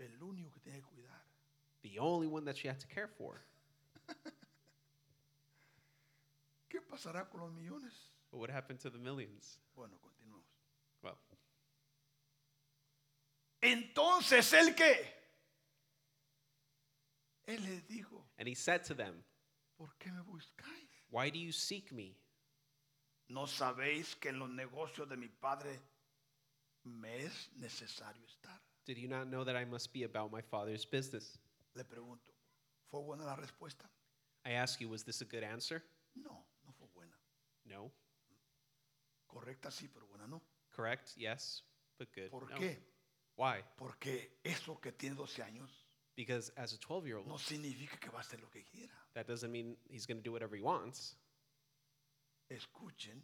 [0.00, 1.15] el único que tiene que cuidar
[1.82, 3.40] the only one that she had to care for,
[6.70, 7.92] ¿Qué pasará con los millones?
[8.30, 9.58] what would happen to the millions?
[9.74, 10.44] Bueno, continuamos.
[11.02, 11.16] Well,
[13.62, 14.96] Entonces, ¿el qué?
[17.48, 19.22] Él les dijo, and he said to them,
[19.78, 20.88] ¿por qué me buscáis?
[21.10, 22.16] Why do you seek me?
[23.28, 25.80] ¿No sabéis que en los negocios de mi padre
[26.84, 28.60] me es necesario estar?
[28.84, 31.38] Did you not know that I must be about my father's business?
[31.76, 32.32] Le pregunto,
[32.90, 33.88] ¿fue buena la respuesta?
[34.44, 35.82] I ask you, was this a good answer?
[36.14, 37.14] No, no fue buena.
[37.64, 37.92] No.
[39.26, 40.40] Correcta sí, pero buena no.
[40.70, 41.14] Correct?
[41.16, 41.62] Yes,
[41.98, 42.30] but good.
[42.30, 42.56] ¿Por No.
[42.58, 42.78] qué?
[43.36, 43.62] Why?
[43.76, 45.70] Porque eso que tiene 12 años
[46.16, 48.94] Because as a 12 year no old, significa que va a hacer lo que quiera.
[49.12, 51.16] that doesn't mean he's going to do whatever he wants.
[52.48, 53.20] Escuchen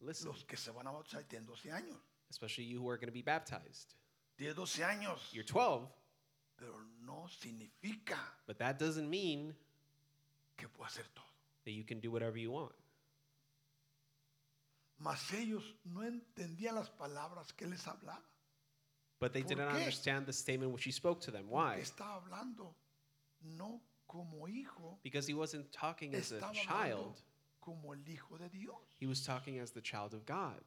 [0.00, 1.98] Listen, los que se van a bautizar tienen 12 años.
[2.30, 3.94] especially you who are going to be baptized.
[4.36, 5.88] Tiene 12 años, You're 12,
[6.56, 6.78] pero
[7.08, 9.54] no significa but that doesn't mean
[10.56, 11.24] que pueda hacer todo.
[11.64, 12.74] that you can do whatever you want.
[15.00, 18.22] Mas ellos no entendían las palabras que les hablaba.
[19.20, 19.76] But they ¿Por didn't qué?
[19.76, 21.48] understand the statement which he spoke to them.
[21.48, 21.78] Why?
[21.80, 22.74] estaba hablando
[23.56, 27.22] no como hijo, Because he wasn't talking as a estaba hablando child,
[27.60, 28.74] como el hijo de Dios.
[28.98, 30.62] he was talking as the child of God.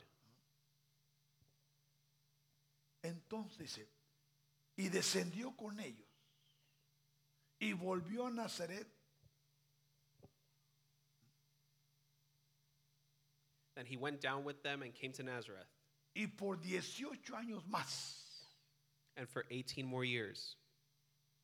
[3.04, 3.88] Entonces dice,
[4.78, 6.08] y descendió con ellos
[7.62, 8.86] y volvió a Nazaret
[13.76, 15.68] Then he went down with them and came to Nazareth.
[16.16, 18.18] y por 18 años más
[19.18, 20.56] And for 18 more years,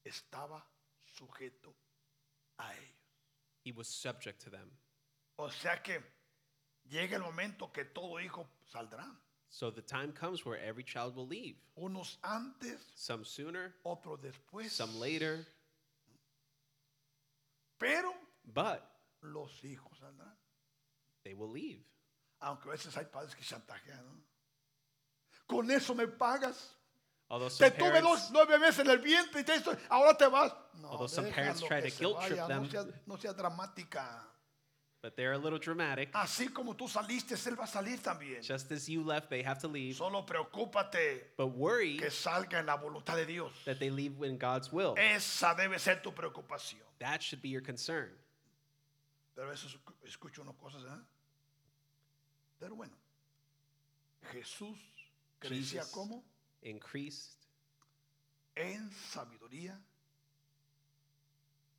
[0.06, 0.62] estaba
[1.18, 1.74] sujeto
[2.60, 2.96] a ellos.
[3.64, 4.70] he was subject to them.
[5.38, 6.00] O sea que
[6.90, 9.06] llega el momento que todo hijo saldrá.
[9.50, 11.56] So the time comes where every child will leave.
[11.78, 14.70] Unos antes, Some sooner, otros después.
[14.72, 15.46] some later,
[17.78, 18.14] Pero
[18.44, 18.82] but
[19.22, 20.36] los hijos saldrán.
[21.24, 21.84] they will leave.
[22.40, 24.06] Aunque a veces hay padres que chantajean.
[24.06, 24.24] ¿no?
[25.48, 26.76] Con eso me pagas.
[27.30, 30.28] Although Te tuve parents, dos, nueve meses en el vientre y te estoy, ahora te
[30.28, 30.54] vas.
[30.76, 32.64] No, Although some parents déjalo try que to se guilt trip them.
[32.64, 34.26] No sea, no sea dramática.
[35.02, 36.10] But they're a little dramatic.
[36.14, 38.42] Así como tú saliste, él va a salir también.
[38.42, 39.96] Just as you left, they have to leave.
[39.96, 43.52] Solo preocúpate But worry que salga en la voluntad de Dios.
[43.66, 44.96] that they leave in God's will.
[44.98, 46.82] Esa debe ser tu preocupación.
[47.00, 48.12] That should be your concern.
[49.36, 51.04] Pero escu- escucho unas cosas, ¿eh?
[52.60, 52.94] Pero bueno,
[54.32, 54.76] Jesús
[55.40, 55.92] crecía Jesus.
[55.92, 56.24] como
[56.64, 57.36] Increased
[58.56, 59.80] en sabiduría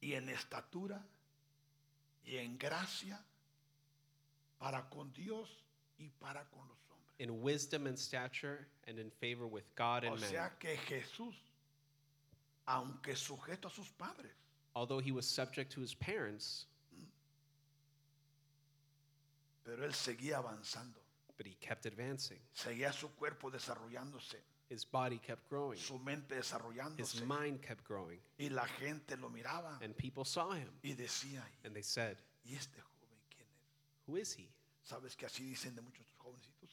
[0.01, 1.05] y en estatura
[2.29, 3.19] y en gracia
[4.59, 5.49] para con Dios
[5.99, 7.15] y para con los hombres.
[7.21, 10.31] in wisdom and stature and in favor with God O and man.
[10.31, 11.35] sea que Jesús,
[12.67, 14.33] aunque sujeto a sus padres,
[14.75, 16.67] Although he was subject to his parents,
[19.65, 21.01] pero él seguía avanzando,
[21.37, 22.39] but he kept advancing.
[22.55, 24.37] seguía su cuerpo desarrollándose,
[24.71, 25.79] His body kept growing.
[25.79, 26.37] su mente
[26.99, 28.21] His mind kept growing.
[28.39, 32.55] y la gente lo miraba And people saw him y decía, and they said, ¿y
[32.55, 34.07] este joven quién es?
[34.07, 34.49] Who is he?
[34.85, 36.71] ¿Sabes que así dicen de muchos jovencitos?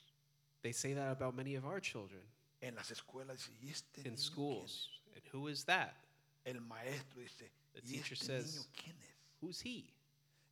[0.61, 2.21] They say that about many of our children
[2.61, 4.89] En las escuelas ¿y este in niño quién es?" schools.
[5.15, 5.93] And who is that?
[6.43, 9.15] El maestro dice, The ¿y teacher este says- niño quién es?
[9.41, 9.85] Who's he?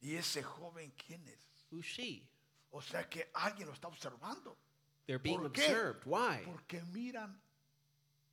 [0.01, 1.39] ¿Y ese joven quién es?
[1.71, 2.23] Who's she?
[2.71, 4.56] O sea que alguien lo está observando.
[5.07, 6.05] They're being observed.
[6.05, 6.41] Why?
[6.45, 7.35] Porque miran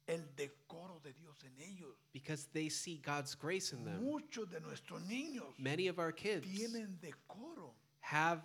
[0.06, 1.96] el decoro de Dios en ellos.
[2.12, 4.04] Because they see God's grace in them.
[4.04, 7.70] Muchos de nuestros niños Many of our kids tienen decoro.
[8.00, 8.40] have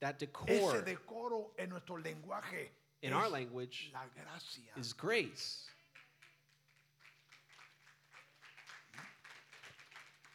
[0.00, 2.68] that Ese decoro en nuestro lenguaje
[3.02, 4.72] in our language la gracia.
[4.76, 5.66] is grace.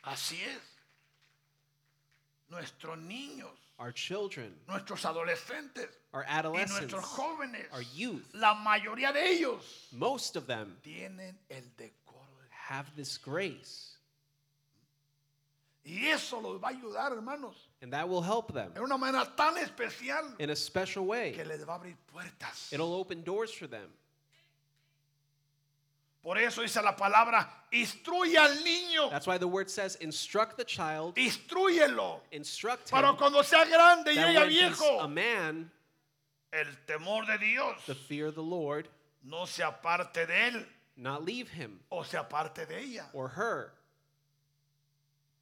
[0.03, 0.74] Así es.
[2.49, 9.12] Nuestros niños, Our children, nuestros adolescentes our y adolescents, nuestros jóvenes, our youth, la mayoría
[9.12, 12.29] de ellos most of them tienen el decoro.
[12.41, 13.91] de- have this grace.
[15.84, 19.31] Y eso los va a ayudar, hermanos, And that will help them en una manera
[19.36, 21.43] tan especial in a special que way.
[21.45, 22.71] les va a abrir puertas.
[22.71, 23.91] It'll open doors for them.
[26.25, 30.65] Por eso dice la palabra, instruye al niño, That's why the word says, instruct the
[30.65, 35.71] child, instruyelo, instruct him, para cuando sea grande y he's viejo, a man,
[36.51, 38.88] el temor de Dios the fear of the Lord
[39.23, 40.65] no se aparte de él
[40.97, 43.05] not leave him o se aparte de ella.
[43.13, 43.71] or her.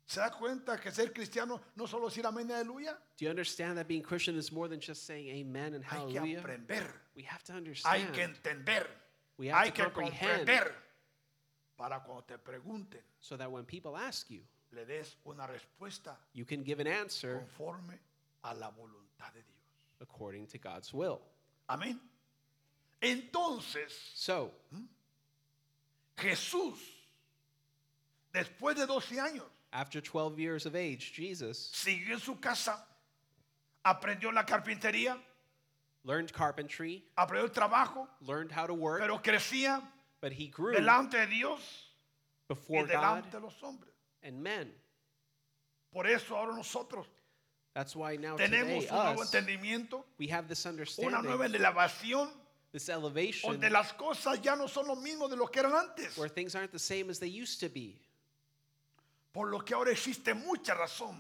[0.06, 2.98] ¿Se da cuenta que ser cristiano no solo decir amén y aleluya?
[3.18, 6.20] Do you understand that being Christian is more than just saying amen and Hay que
[6.20, 6.40] hallelujah?
[6.40, 8.14] aprender, We have to hay understand.
[8.14, 8.86] que entender,
[9.38, 10.48] We have hay to que comprehend.
[10.48, 10.74] comprender
[11.78, 14.42] para cuando te pregunten so that when people ask you,
[14.72, 17.98] le des una respuesta you can give an answer conforme
[18.44, 20.02] a la voluntad de Dios.
[20.02, 21.22] according to God's will.
[21.70, 22.00] Amén.
[23.02, 24.52] Entonces, So,
[26.18, 26.78] Jesús,
[28.34, 32.86] después de 12 años, after 12 years of age, Jesus siguió en su casa,
[33.84, 35.18] aprendió la carpintería,
[36.04, 39.82] learned carpentry, aprendió el trabajo, learned how to work, pero crecía
[40.22, 41.60] but he grew delante de Dios
[42.50, 43.94] y before God delante de los hombres.
[44.24, 44.72] and men.
[45.94, 47.06] Por eso ahora nosotros
[47.74, 51.46] That's why now tenemos today, un nuevo us, entendimiento, we have this una understanding, nueva
[51.48, 52.30] elevación,
[52.72, 56.16] this elevation, donde las cosas ya no son lo mismo de lo que eran antes.
[56.18, 57.96] where things aren't the same as they used to be,
[59.34, 61.16] Por lo que ahora existe mucha razón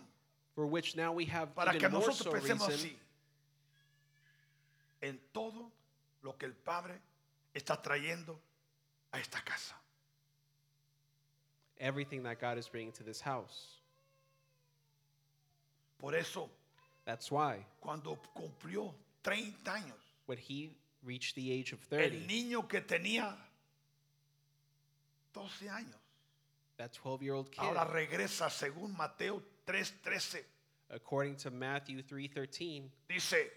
[0.53, 2.95] for which now we have para que more nosotros so pensemos reason así.
[5.03, 5.71] En todo
[6.21, 6.99] lo que el Padre
[7.53, 8.39] está trayendo
[9.11, 9.75] a esta casa.
[11.79, 13.79] everything that God is bringing to this house.
[15.99, 16.49] Por eso,
[17.05, 20.71] That's why cuando cumplió 30 años, when he
[21.03, 23.35] reached the age of el 30, niño que tenía
[25.33, 25.99] 12 años,
[26.77, 30.43] that 12 year old kid, ahora regresa según Mateo 3:13.
[30.91, 33.51] according to Matthew 3:13, Dice,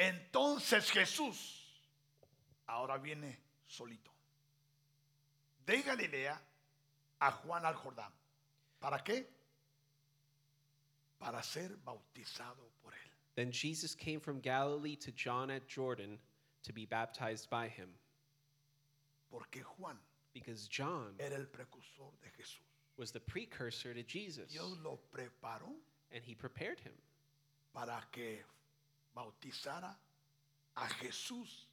[0.00, 1.78] entonces Jesús
[2.66, 4.10] ahora viene solito
[5.66, 6.40] de Galilea
[7.20, 8.10] a Juan al Jordán.
[8.78, 9.28] ¿Para qué?
[11.18, 13.10] Para ser bautizado por él.
[13.34, 16.18] Then Jesus came from Galilee to John at Jordan
[16.62, 17.90] to be baptized by him,
[19.30, 19.98] Porque Juan
[20.32, 22.62] because John era el precursor de Jesús.
[22.96, 25.74] was the precursor to Jesus, Dios lo preparó
[26.10, 26.94] and he prepared him
[27.74, 28.38] para que
[29.20, 29.94] bautizara
[30.76, 31.66] a Jesús,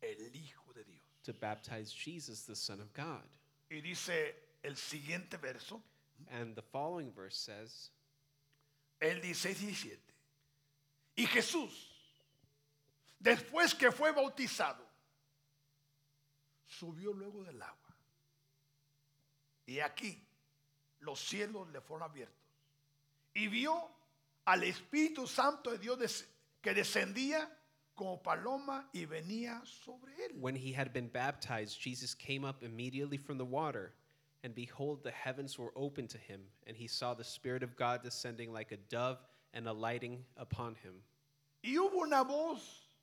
[0.00, 1.00] el Hijo de Dios.
[1.22, 3.28] to baptize Jesus, the Son of God.
[3.70, 4.34] Y dice
[4.64, 5.80] el siguiente verso,
[6.30, 7.90] And the following verse says,
[9.00, 9.98] el 16 y 17.
[11.16, 11.70] Y Jesús,
[13.22, 14.84] después que fue bautizado,
[16.66, 17.94] subió luego del agua.
[19.66, 20.18] Y aquí
[21.00, 22.36] los cielos le fueron abiertos.
[23.34, 23.88] Y vio
[24.46, 25.98] al Espíritu Santo de Dios
[26.62, 27.48] que descendía
[27.94, 30.40] como paloma y venía sobre él.
[30.40, 33.92] When he had been baptized, Jesus came up immediately from the water,
[34.42, 38.02] and behold, the heavens were opened to him, and he saw the Spirit of God
[38.02, 39.18] descending like a dove
[39.52, 41.02] and alighting upon him.
[41.62, 42.60] Y hubo una voz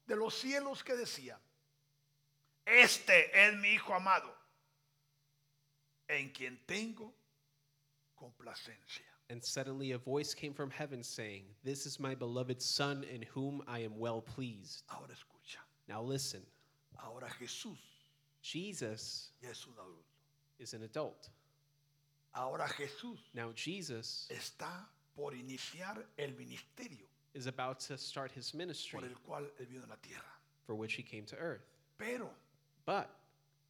[0.08, 1.38] de los cielos que decía,
[2.66, 4.34] este es mi Hijo amado,
[6.10, 7.14] en quien tengo
[8.16, 9.05] complacencia.
[9.30, 13.61] And suddenly a voice came from heaven saying, This is my beloved Son, in whom
[13.67, 14.84] I am well pleased.
[14.89, 15.57] Ahora escucha,
[15.89, 16.41] Now listen,
[17.03, 17.78] ahora Jesús
[18.41, 20.03] Jesus es un adulto.
[20.59, 21.30] is an adult.
[22.36, 28.99] Ahora Jesús Now Jesus está por iniciar el ministerio is about to start his ministry
[28.99, 30.23] por el cual él vino a la tierra.
[30.65, 31.65] for which he came to earth.
[31.97, 32.30] Pero
[32.86, 33.09] But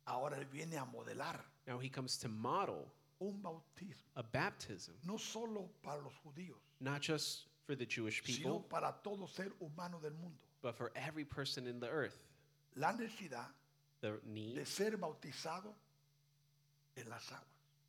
[0.07, 2.87] ahora él viene a modelar now he comes to model
[3.19, 8.59] un bautismo, a baptism, no solo para los judíos, not just for the Jewish sino
[8.59, 10.37] people, para todo ser humano del mundo.
[10.61, 12.23] but for every person in the earth.
[12.75, 13.47] La necesidad
[14.01, 15.73] The de need ser bautizado
[16.95, 17.43] en las aguas.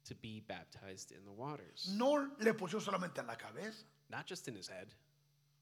[0.05, 4.49] to be baptized in the waters, No le pusieron solamente en la cabeza, not just
[4.49, 4.89] in his head,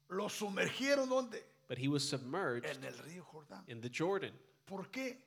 [0.09, 1.43] lo sumergieron donde?
[1.67, 3.63] but he was submerged En el río Jordán.
[3.67, 4.31] in the Jordan.
[4.65, 5.17] ¿Por qué?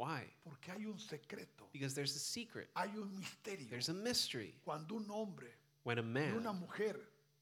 [0.00, 0.22] Why?
[0.42, 3.68] Porque hay un secreto, Because there's a secret, hay un misterio.
[3.68, 4.54] there's a mystery.
[4.64, 5.48] Cuando un hombre
[5.82, 6.04] When a y
[6.36, 6.96] una man mujer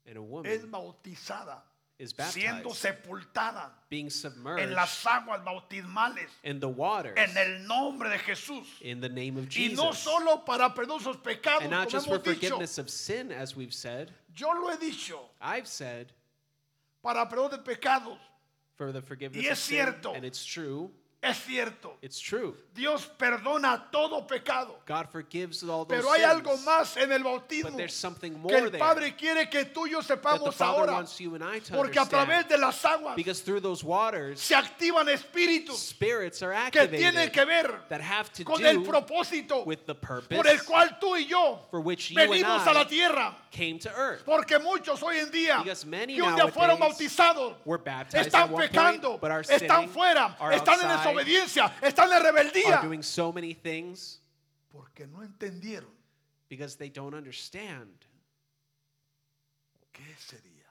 [0.07, 1.63] and a es woman bautizada,
[2.01, 7.65] is siendo baptized, sepultada being en submerged las aguas bautismales, in the waters en el
[7.67, 8.67] nombre de Jesús.
[8.81, 9.99] in the name of Y no Jesus.
[9.99, 12.41] solo para perdón sus pecados, And not como just for hemos dicho.
[12.49, 14.11] forgiveness of sin, as we've said.
[14.35, 16.13] Yo lo he dicho, I've said
[17.03, 18.19] para perdón de pecados.
[18.77, 20.13] for the forgiveness Y of es sin, cierto.
[20.15, 20.91] and it's true.
[21.21, 22.55] Es cierto, It's true.
[22.73, 24.79] Dios perdona todo pecado.
[24.87, 28.39] God forgives all those Pero hay algo más en el But bautismo there's something que
[28.39, 31.05] more el there Padre quiere que tú y yo sepamos ahora.
[31.75, 33.17] Porque a través de las aguas
[33.83, 35.93] waters, se activan espíritus
[36.71, 37.81] que tienen que ver
[38.45, 41.69] con el propósito por el cual tú y yo
[42.15, 43.37] venimos a la tierra.
[43.51, 44.25] came to earth.
[44.25, 47.57] Porque muchos hoy en día que un día fueron bautizados
[48.13, 52.79] están pecando, point, but están fuera, están en outside, desobediencia, están en rebeldía.
[52.79, 54.21] are doing so many things
[54.71, 55.91] Porque no entendieron
[56.49, 58.05] because they don't understand
[59.93, 60.65] que ese día,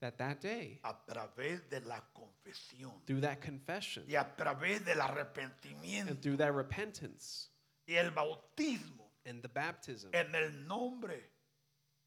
[0.00, 5.00] that that day, a través de la confesión through that confession y a través del
[5.00, 7.48] and arrepentimiento through that repentance
[7.86, 11.20] y el bautismo and the baptism en el nombre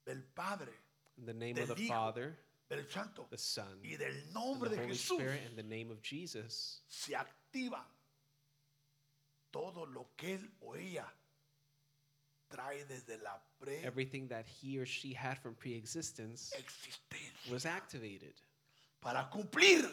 [0.06, 0.72] del Padre,
[1.18, 2.38] in the name del of the Hijo, Father,
[2.70, 5.64] del Santo the Son, y del and nombre the de Holy Jesús, Spirit, in the
[5.64, 7.43] name of Jesus, se activa
[9.52, 11.06] todo lo que él o ella
[12.50, 13.40] trae desde la
[13.84, 16.54] everything that he or she had from pre-existence
[17.50, 18.34] was activated
[19.02, 19.90] para cumplir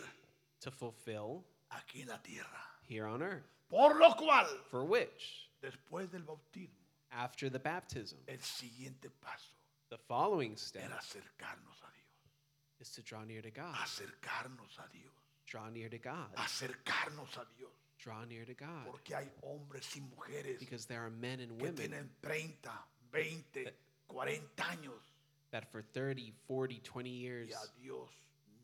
[0.60, 2.60] to fulfill aquí en la tierra.
[2.82, 3.46] here on earth.
[3.68, 6.74] Por lo cual, For which, después del bautismo,
[7.12, 9.54] after the baptism, el siguiente paso
[9.90, 13.74] the following step era acercarnos a Dios, is to draw near to God.
[13.74, 15.12] acercarnos a Dios,
[15.50, 16.32] Draw near to God.
[16.36, 17.70] acercarnos a Dios.
[17.98, 18.86] Draw near to God.
[18.86, 22.70] Porque hay hombres y mujeres Because there are men and que women tienen 30,
[23.12, 23.66] 20,
[24.08, 25.00] 40 años
[25.50, 28.08] that for 30, 40, 20 years a Dios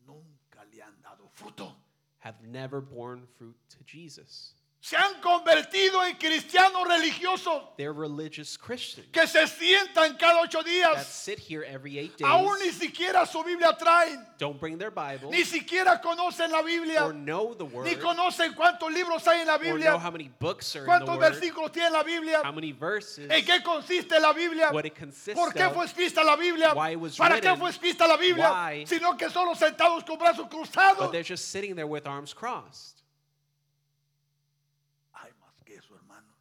[0.07, 1.71] nunca le han dado fruto.
[2.19, 4.53] have never borne fruit to Jesus.
[4.79, 7.75] Se han convertido en cristianos religiosos.
[7.77, 11.05] They're religious Christians que se sientan cada ocho that días.
[11.07, 15.31] sit here every eight days, Aún ni siquiera su Biblia traen, don't bring their Bible,
[15.31, 19.47] ni siquiera conocen la Biblia, or know the Word, ni conocen cuántos libros hay en
[19.47, 22.03] la or know Biblia, how many books are in the cuántos Word, versículos tiene la
[22.03, 25.73] Biblia, how many verses, en qué consiste la Biblia, what it consists por qué of,
[25.73, 28.85] fue escrita la Biblia, why it was para qué written, fue escrita la Biblia, why,
[28.85, 31.11] sino que solo sentados con brazos but cruzados.
[31.11, 33.01] they're just sitting there with arms crossed.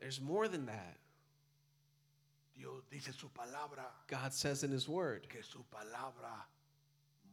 [0.07, 0.98] There's more than that.
[2.57, 6.46] Dios dice su palabra, God says in His Word que su palabra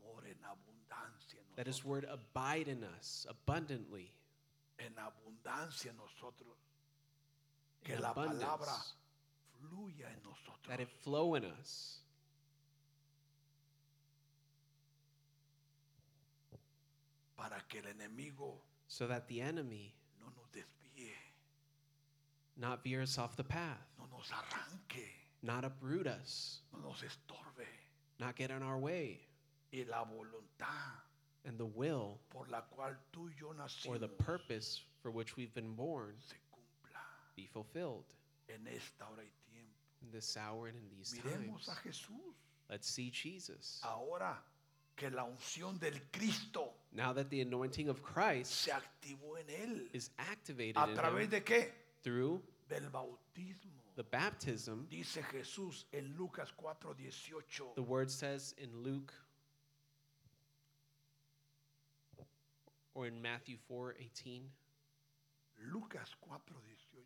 [0.02, 1.86] mora en abundancia en that His.
[1.86, 4.12] Word abide in us abundantly.
[4.80, 6.56] En abundancia en nosotros.
[7.84, 8.74] Que la palabra
[9.62, 10.68] fluya en nosotros.
[10.68, 12.00] that it flow in us,
[17.38, 18.56] Para que el enemigo
[18.88, 20.03] so that the enemy no nos desvíe,
[22.58, 25.06] not veer us off the path, no nos arranque,
[25.42, 27.66] not uproot us, no nos estorbe.
[28.20, 29.20] not get in our way,
[29.72, 31.02] Y la voluntad
[31.46, 33.54] and the will por la cual tú y yo
[33.90, 37.02] or the purpose for which we've been born se cumpla.
[37.36, 38.06] be fulfilled
[38.50, 39.74] en esta hora y tiempo.
[40.04, 41.68] in this hour and in these Miremos times.
[41.70, 42.34] a Jesús.
[42.70, 43.82] Let's see Jesus.
[43.84, 44.38] Ahora
[44.96, 49.82] que la unción del Cristo Now that the anointing of Christ se activó en él.
[49.92, 51.72] is activated ¿A in través him de qué?
[52.04, 53.72] Through Del bautismo.
[53.96, 57.76] the baptism, Dice Jesús en Lucas 4:18.
[57.76, 59.14] the word says in Luke
[62.96, 64.42] or in Matthew 4:18,
[65.72, 67.04] Lucas 4:18.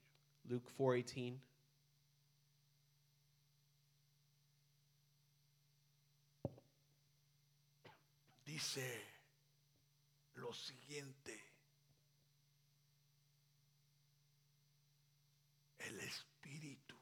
[0.49, 1.39] Luke 4:18,
[8.45, 9.03] Dice
[10.35, 11.46] lo siguiente.
[15.87, 16.95] El Espíritu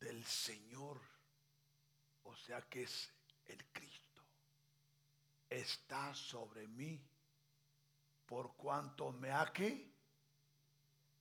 [0.00, 1.00] del Señor,
[2.24, 3.10] o sea que es
[3.46, 4.22] el Cristo,
[5.50, 7.00] está sobre mí
[8.26, 9.92] por cuanto me ha que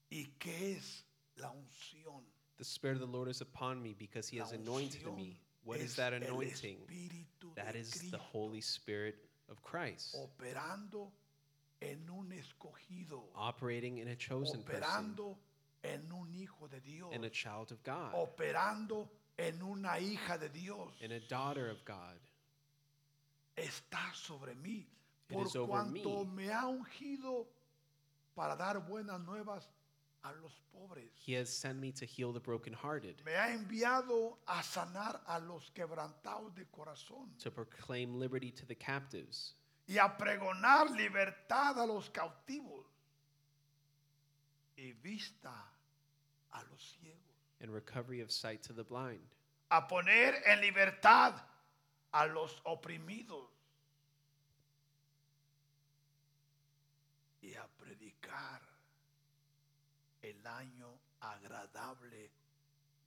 [0.09, 1.05] y qué es
[1.35, 2.23] la unción.
[2.57, 5.37] the spirit of the Lord is upon me because he has anointed me.
[5.65, 6.77] What is that anointing?
[7.55, 9.15] That is the Cristo Holy Spirit
[9.49, 11.11] of Christ operando
[11.81, 15.37] en un escogido, operating in a chosen person, operando
[15.83, 20.49] en un hijo de Dios, in a child of God, operando en una hija de
[20.49, 20.93] Dios.
[21.01, 22.17] in a daughter of God.
[23.55, 24.87] Está sobre mí
[25.29, 26.45] It por is over cuanto me.
[26.47, 27.47] me ha ungido
[28.35, 29.69] para dar buenas nuevas
[30.23, 31.11] a los pobres.
[31.15, 35.69] He has sent me to heal the brokenhearted, Me ha enviado a sanar a los
[35.71, 39.53] quebrantados de corazón to proclaim liberty to the captives,
[39.87, 42.85] y a pregonar libertad a los cautivos
[44.77, 45.51] y vista
[46.53, 47.17] a los ciegos.
[47.61, 49.19] and recovery of sight to the blind,
[49.71, 51.33] A poner en libertad
[52.13, 53.47] a los oprimidos
[57.41, 58.61] y a predicar
[60.21, 60.87] el año
[61.21, 62.29] agradable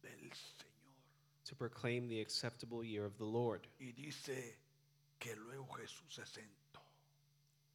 [0.02, 0.66] del Señor.
[1.44, 3.66] to proclaim the acceptable year of the Lord.
[3.80, 4.56] Y dice
[5.20, 6.80] que luego Jesús se sentó.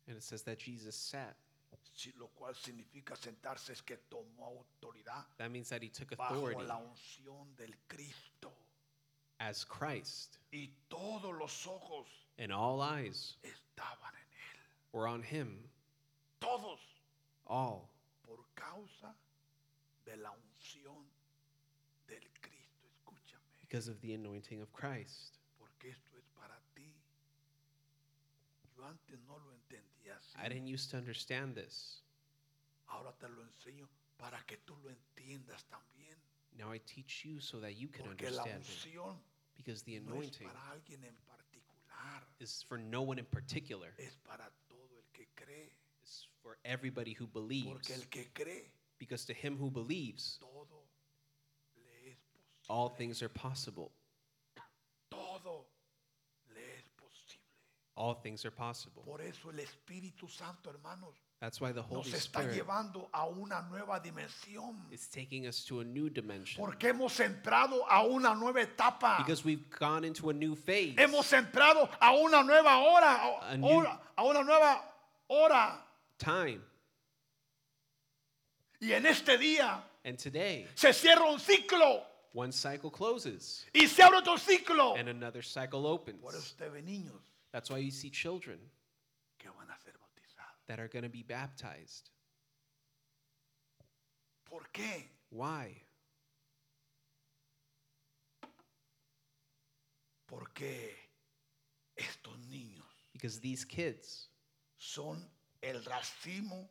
[0.07, 1.36] And it says that Jesus sat.
[1.93, 6.34] Si- lo cual significa sentarse es que tomó autoridad That means that he took bajo
[6.36, 8.51] authority la unción del Cristo.
[9.39, 12.07] as Christ, Y todos los ojos
[12.38, 14.59] and all eyes estaban en él.
[14.93, 15.69] were on him,
[16.39, 16.79] Todos
[17.45, 17.89] all,
[18.23, 19.15] por causa
[20.05, 21.05] de la unción
[22.07, 22.88] del Cristo.
[22.88, 25.38] Escúchame, because of the anointing of Christ.
[25.59, 26.93] porque esto es para ti.
[28.75, 29.61] Yo antes no lo.
[30.38, 32.01] I didn't used to understand this.
[32.89, 33.88] Ahora te lo enseño
[34.18, 36.16] para que tú lo entiendas también.
[36.57, 38.88] Now I teach you so that you can Porque understand it.
[39.55, 42.24] Because the no anointing para alguien en particular.
[42.39, 45.72] is for no one in particular, Es para todo el que cree.
[46.01, 47.72] it's for everybody who believes.
[47.88, 50.68] Porque el que cree, Because to him who believes, todo
[51.78, 52.18] le es
[52.68, 53.91] all things are possible.
[57.96, 59.04] All things are possible.
[59.04, 63.26] Por eso el Espíritu Santo, hermanos, That's why the Holy nos está Spirit llevando a
[63.28, 64.76] una nueva dimensión.
[64.92, 66.64] is taking us to a new dimension.
[66.64, 69.18] Porque hemos entrado a una nueva etapa.
[69.18, 70.96] Because we've gone into a new phase.
[70.98, 74.82] Hemos entrado a una nueva hora, A a, new- hora, a una nueva
[75.30, 75.84] hora.
[76.18, 76.62] Time.
[78.80, 84.02] Y en este día And today, se cierra un ciclo one cycle closes y se
[84.02, 84.96] abre otro ciclo.
[84.98, 86.20] and another cycle opens.
[86.22, 87.20] Por eso usted ve niños
[87.52, 88.60] That's why you see children
[89.39, 90.66] que van a ser bautizados.
[90.68, 92.10] that are going to be baptized.
[94.45, 95.10] ¿Por qué?
[95.30, 95.84] Why?
[100.28, 100.93] Porque
[101.97, 104.30] estos niños Because these kids
[104.78, 105.30] son
[105.62, 106.70] el racimo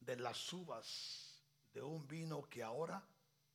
[0.00, 1.42] de las uvas
[1.72, 3.02] de un vino que ahora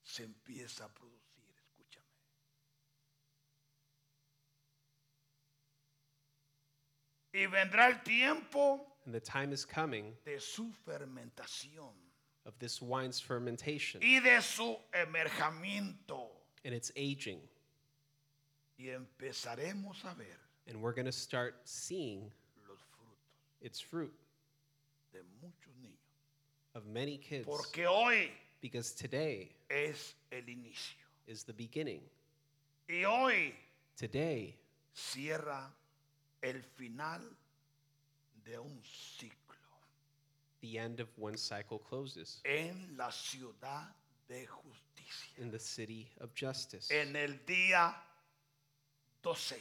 [0.03, 1.53] se empieza a producir.
[1.57, 2.05] Escúchame.
[7.33, 11.89] Y vendrá el tiempo and the time is coming de su fermentación
[12.45, 16.27] of this wine's fermentation y de su emerjamiento.
[16.65, 17.39] and its aging.
[18.77, 22.31] Y empezaremos a ver And we're going to start seeing
[22.67, 23.17] los frutos
[23.61, 24.13] its fruit
[25.11, 25.97] de muchos niños.
[26.75, 27.45] of many kids.
[27.45, 28.31] Porque hoy
[28.61, 30.95] Because today es el inicio.
[31.27, 32.01] is the beginning.
[32.89, 33.53] Y hoy
[33.97, 34.55] Today
[34.93, 35.69] cierra
[36.43, 37.21] el final
[38.43, 39.31] de un ciclo
[40.61, 43.89] the end of one cycle closes en la ciudad
[44.27, 45.33] de justicia.
[45.43, 47.93] in the city of justice En el día
[49.21, 49.55] 12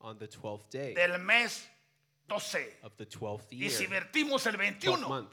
[0.00, 1.68] on the 12th day del mes
[2.28, 2.78] 12.
[2.82, 5.32] of the 12th Y year, si vertimos el 12th 21, month.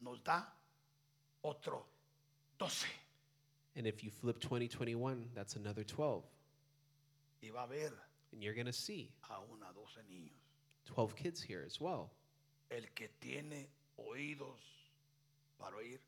[0.00, 0.46] nos da
[1.42, 1.84] otro
[2.58, 2.86] 12.
[3.74, 6.22] And if you flip 2021, that's another 12.
[7.42, 7.92] Y va a haber
[8.32, 10.30] And you're going to see a 12 niños.
[10.94, 12.10] 12 kids here as well.
[12.70, 13.66] El que tiene
[13.98, 14.60] oídos
[15.58, 15.98] para oír,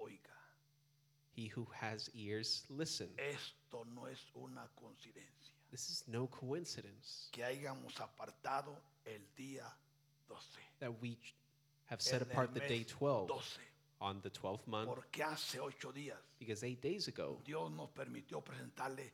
[0.00, 0.34] oiga.
[1.36, 3.08] He who has ears, listen.
[3.18, 5.54] Esto no es una coincidencia.
[5.70, 9.64] This is no coincidence Que hayamos apartado el día
[10.28, 10.40] 12.
[10.80, 11.16] that we
[11.86, 13.58] have set en apart the day 12 12.
[14.00, 18.42] on the 12th month Porque hace ocho días because eight days ago, Dios nos permitió
[18.42, 19.12] presentarle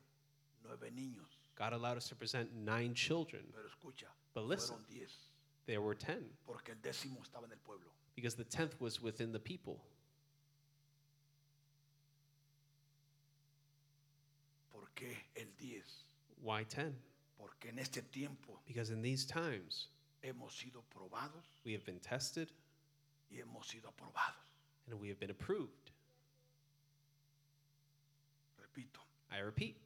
[0.65, 1.36] nueve niños.
[1.57, 3.43] God allowed us to present nine children.
[3.53, 4.77] Pero escucha, But listen.
[4.77, 5.13] fueron diez.
[5.67, 7.91] There were 10 Porque el décimo estaba en el pueblo.
[8.15, 9.81] because the 10th was within the people.
[14.73, 16.05] ¿Por qué el diez?
[16.43, 16.93] Why 10?
[17.39, 19.89] Porque en este tiempo Because in these times,
[20.23, 22.49] hemos sido probados we have been tested
[23.31, 24.35] y hemos sido aprobados.
[24.89, 25.91] and we have been approved.
[28.61, 29.01] Repito,
[29.33, 29.77] I repeat,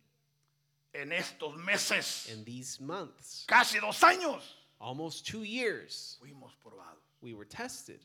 [0.94, 4.42] en estos meses, in these months, casi dos años,
[4.80, 6.98] almost two years, fuimos probados.
[7.20, 8.00] we were tested.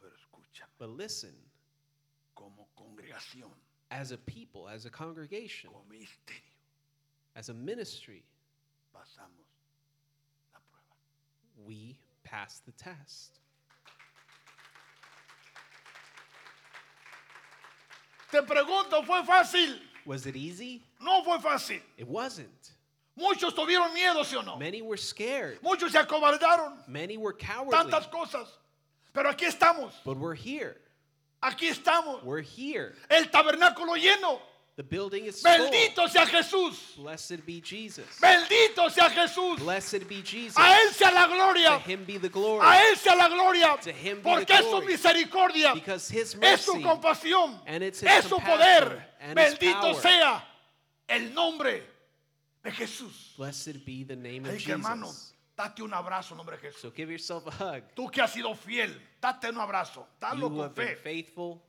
[0.00, 1.34] Pero escúchame, But listen,
[2.34, 3.50] como congregación,
[3.90, 6.40] as a people, as a congregation, como ministerio,
[7.36, 8.22] as a ministry,
[8.94, 9.46] pasamos
[10.52, 11.66] la prueba.
[11.66, 13.38] we passed the test.
[18.30, 19.78] Te pregunto, ¿fue fácil?
[20.06, 20.82] Was it easy?
[21.00, 21.80] No fue fácil.
[21.96, 22.72] It wasn't.
[23.16, 24.56] Muchos tuvieron miedo, ¿sí o no?
[24.56, 25.58] Many were scared.
[25.62, 26.78] Muchos se acobardaron.
[26.88, 27.72] Many were cowardly.
[27.72, 28.48] Tantas cosas.
[29.12, 29.92] Pero aquí estamos.
[30.04, 30.76] But we're here.
[31.42, 32.22] Aquí estamos.
[32.24, 32.94] We're here.
[33.10, 34.40] El tabernáculo lleno.
[34.74, 35.50] The building is full.
[35.52, 36.96] Bendito sea Jesús.
[36.96, 38.06] Blessed be Jesus.
[38.18, 39.58] Bendito sea Jesús.
[39.58, 40.56] Blessed be Jesus.
[40.56, 41.78] A Él sea la To gloria.
[41.80, 42.64] him be the glory.
[42.66, 43.76] A Él sea la gloria.
[43.82, 45.74] To him be Porque the es su misericordia.
[45.74, 47.60] Because his Es su mercy compasión.
[47.66, 49.06] and it's his Es su compassion poder.
[49.20, 50.00] and his Bendito power.
[50.00, 50.44] sea
[51.08, 51.82] el nombre
[52.64, 53.34] de Jesús.
[53.36, 55.34] Blessed be the name of que hermano, Jesus.
[55.54, 56.80] date un abrazo en nombre de Jesús.
[56.80, 57.82] So give yourself a hug.
[57.94, 60.06] Tú que has sido fiel, date un abrazo.
[60.18, 60.96] Dalo You con have been fe.
[60.96, 61.60] faithful.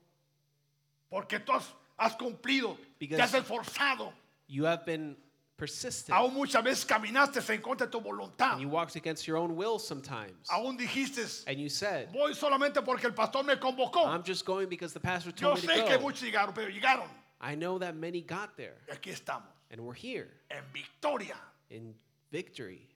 [1.09, 1.65] Porque tú has,
[2.03, 2.77] has cumplido.
[2.99, 4.13] Because- te has esforzado.
[4.47, 5.15] You have been
[5.57, 6.15] persistent.
[6.17, 8.53] Aún muchas veces caminaste en contra de tu voluntad.
[8.53, 10.47] And you walked against your own will sometimes.
[10.49, 14.05] Aún dijiste, And you said, voy solamente porque el pastor me convocó.
[14.05, 16.03] I'm just going because the pastor Yo told me sé to que go.
[16.03, 17.07] muchos llegaron, pero llegaron.
[17.41, 18.75] I know that many got there.
[18.89, 21.35] Y aquí estamos, And we're here en victoria.
[21.69, 21.95] in
[22.31, 22.87] victory.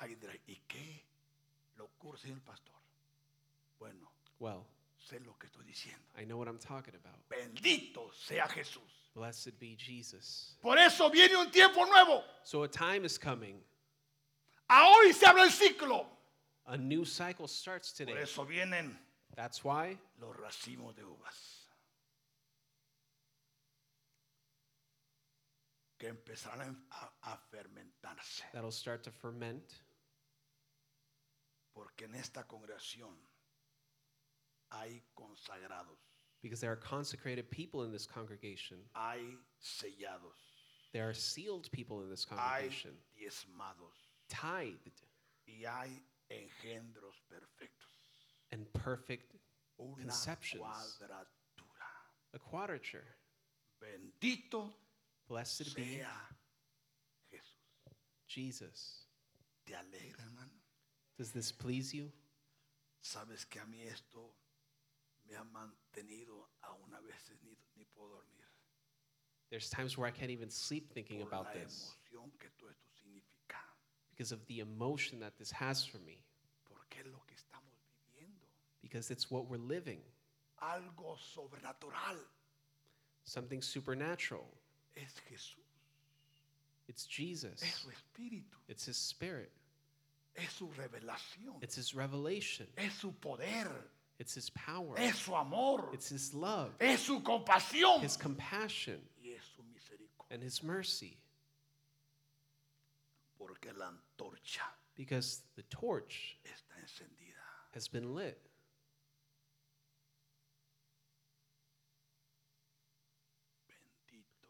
[0.00, 1.02] Dirá, ¿y qué
[1.76, 2.74] locura, señor pastor?
[3.80, 4.08] Bueno,
[4.38, 4.64] Well,
[5.08, 6.02] sé lo que estoy diciendo.
[6.16, 7.18] I know what I'm talking about.
[7.28, 8.82] Bendito sea Jesús.
[9.14, 10.56] Blessed be Jesus.
[10.60, 12.22] Por eso viene un tiempo nuevo.
[12.44, 13.62] So a time is coming.
[14.68, 16.06] A hoy se abre el ciclo.
[16.66, 18.22] A new cycle starts Por today.
[18.22, 18.96] eso vienen
[19.34, 21.66] That's why los racimos de uvas.
[25.98, 28.44] Que empezarán a, a fermentarse.
[28.52, 29.64] that'll start to ferment
[31.74, 33.16] Porque en esta congregación
[34.72, 35.98] hay consagrados,
[36.42, 38.78] because there are consecrated people in this congregation.
[38.94, 40.38] hay sellados,
[40.92, 43.94] There are sealed people in this hay congregation, diezmados
[44.28, 45.02] tithed
[45.46, 47.92] y hay engendros perfectos.
[48.52, 49.34] and perfect
[49.80, 50.62] Una Conceptions.
[50.62, 51.88] cuadratura.
[52.34, 53.04] a quadrature.
[53.82, 54.72] Bendito
[55.28, 56.02] Blessed be
[57.30, 57.94] Jesús.
[58.26, 59.04] Jesus.
[59.66, 60.50] ¿Te alegra, hermano?
[61.18, 62.10] Does this please you?
[63.04, 64.32] Sabes que a mí esto
[65.28, 68.44] me ha mantenido aún a veces ni, ni puedo dormir.
[69.50, 72.68] There's times where I can't even sleep thinking Por about la this emoción que todo
[72.70, 73.58] esto significa.
[74.10, 76.18] because of the emotion that this has for me,
[76.64, 77.72] Porque es lo que estamos
[78.14, 78.44] viviendo.
[78.82, 80.00] because it's what we're living.
[80.62, 82.18] Algo sobrenatural
[83.24, 84.46] Something supernatural.
[84.96, 85.64] es Jesús.
[86.88, 87.62] It's Jesus.
[87.62, 88.56] Es su espíritu.
[88.68, 89.50] It's His Spirit.
[90.34, 91.62] Es su revelación.
[91.62, 92.66] It's His revelation.
[92.78, 93.68] Es su poder.
[94.18, 94.94] It's His power.
[94.98, 95.90] Es su amor.
[95.92, 98.02] It's His love, Es su compasión.
[98.02, 100.34] His compassion, Y es su misericordia.
[100.34, 101.16] and His mercy.
[103.38, 104.62] Porque la antorcha
[104.96, 107.36] Because the torch está encendida.
[107.74, 108.38] has been lit.
[113.66, 114.48] Bendito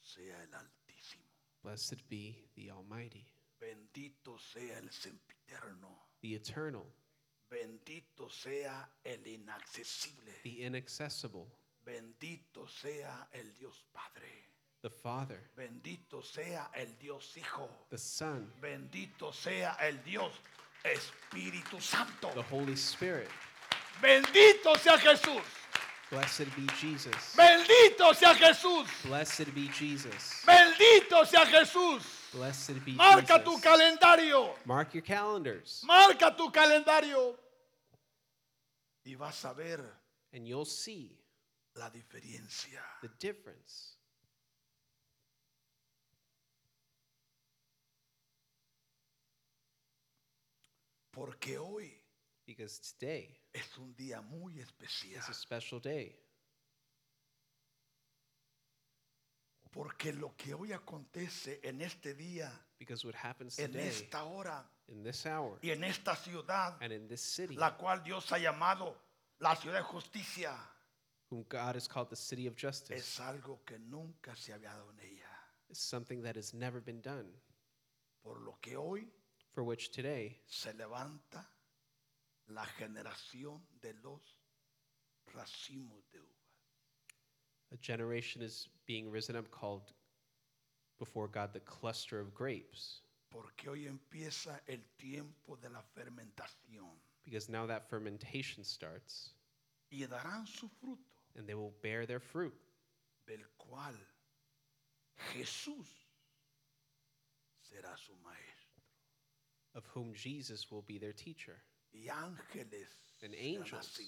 [0.00, 1.24] sea el Altísimo.
[1.62, 3.26] Blessed be the Almighty,
[3.60, 5.88] Bendito sea el sempiterno.
[6.22, 6.86] the Eternal,
[7.50, 10.32] Bendito sea el inaccesible.
[10.42, 11.46] the Inaccessible,
[11.84, 14.28] Bendito sea el Dios Padre.
[14.82, 17.68] the Father, Bendito sea el Dios Hijo.
[17.90, 20.32] the Son, Bendito sea el Dios
[20.84, 22.30] Espíritu Santo.
[22.34, 23.28] the Holy Spirit.
[24.02, 25.42] Bendito sea Jesús.
[26.10, 27.34] Blessed be Jesus.
[27.36, 28.88] Bendito sea Jesús.
[29.04, 30.42] Blessed be Jesus.
[30.46, 32.02] Bendito sea Jesús.
[32.32, 33.64] Blessed be Marca tu Jesus.
[33.64, 34.50] calendario.
[34.66, 37.34] Mark your calendars, Marca tu calendario.
[39.04, 39.80] Y vas a ver
[40.34, 41.18] and you'll see
[41.74, 42.80] la diferencia.
[43.02, 43.96] the difference.
[51.12, 51.92] Porque hoy
[52.46, 55.18] Because today es un día muy especial.
[55.18, 56.16] is a special day.
[59.70, 64.64] Porque lo que hoy acontece en este día, Because what happens en today, esta hora
[64.88, 68.38] in this hour, y en esta ciudad, and in this city, la cual Dios ha
[68.38, 68.96] llamado
[69.40, 70.56] la ciudad de justicia,
[71.30, 74.90] whom God has called the city of justice, es algo que nunca se había dado
[74.92, 75.28] en ella.
[75.68, 77.28] is something that has never been done.
[78.22, 79.06] Por lo que hoy
[79.52, 81.44] For which today se levanta
[82.48, 84.20] la generación de los
[85.34, 86.37] racimos de uvas.
[87.72, 89.92] A generation is being risen up called
[90.98, 93.00] before God the cluster of grapes.
[93.30, 96.88] Porque hoy empieza el tiempo de la fermentación
[97.24, 99.30] Because now that fermentation starts,
[99.92, 100.98] y darán su fruto,
[101.36, 102.54] and they will bear their fruit,
[103.26, 103.92] del cual
[105.34, 105.86] Jesús
[107.62, 108.82] será su maestro.
[109.74, 111.56] of whom Jesus will be their teacher,
[111.92, 112.88] Y ángeles
[113.22, 113.98] And angels.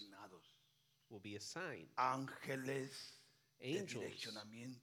[1.11, 1.89] will be assigned.
[1.99, 3.20] Ángeles
[3.61, 3.93] de Angels.
[3.95, 4.81] direccionamiento.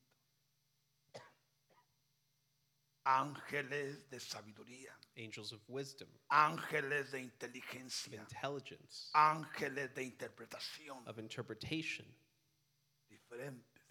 [3.06, 4.92] Ángeles de sabiduría.
[5.18, 8.20] Angels of wisdom, Ángeles de of inteligencia.
[8.20, 11.08] intelligence, Ángeles de interpretación.
[11.08, 12.06] of interpretation,
[13.10, 13.82] diferentes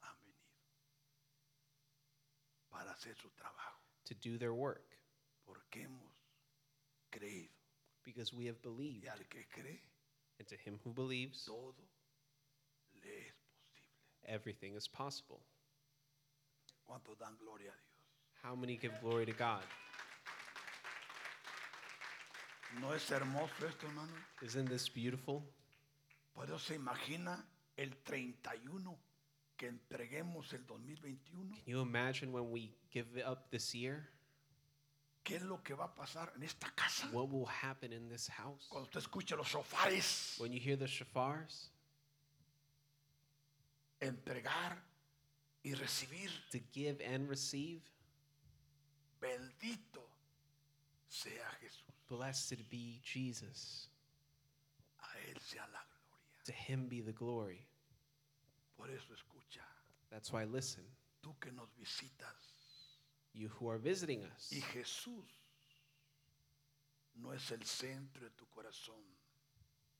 [0.00, 0.38] han venido
[2.70, 4.96] para hacer su trabajo, to do their work,
[5.44, 6.14] porque hemos
[7.10, 7.50] creído.
[8.04, 9.04] because we have believed.
[9.04, 9.82] Y al que cree,
[10.38, 11.91] And to him who believes, todo le es posible.
[14.32, 15.40] Everything is possible.
[17.18, 17.74] Dan a Dios?
[18.42, 19.62] How many give glory to God?
[22.80, 24.12] ¿No es hermoso esto, hermano?
[24.42, 25.42] Isn't this beautiful?
[26.34, 27.44] Por eso se imagina
[27.76, 28.98] el 31
[29.56, 31.54] que entreguemos el 2021.
[31.54, 34.08] Can you imagine when we give it up this year?
[35.22, 37.08] ¿Qué es lo que va a pasar en esta casa?
[37.12, 38.66] What will happen in this house?
[38.68, 41.68] Cuando usted escuche los sofares, When you hear the shafars,
[44.02, 44.78] entregar
[45.64, 46.30] y recibir.
[46.50, 47.80] to give and receive,
[49.20, 50.02] Bendito
[51.08, 51.30] sea
[51.62, 51.94] Jesús.
[52.08, 53.88] blessed be Jesus.
[55.00, 56.44] A Él sea la gloria.
[56.44, 57.64] To him be the glory.
[58.76, 59.62] Por eso escucha,
[60.10, 60.84] That's why, listen,
[61.22, 62.34] tú que nos visitas
[63.32, 65.24] you who are visiting us, y Jesús
[67.14, 69.00] no es el centro de tu corazón,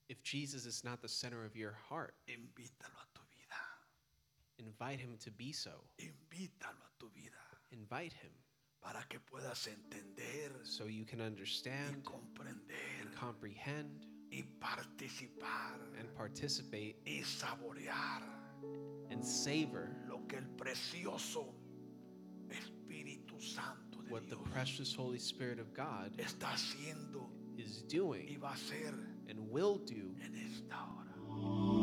[0.09, 3.12] if Jesus is not the center of your heart, invítalo a.
[4.65, 5.85] invite him to be so.
[5.99, 7.43] Invítalo a tu vida
[7.73, 8.31] Invite him
[8.83, 16.97] para que puedas entender so you can y understand, comprender comprehend, y participar and participate
[17.07, 18.23] y saborear
[19.11, 21.55] and savor lo que el precioso
[22.51, 27.97] Espíritu Santo de what the Dios precious Holy Spirit of God está haciendo is y
[27.97, 28.93] doing va a hacer
[29.29, 31.82] and will do en esta hora.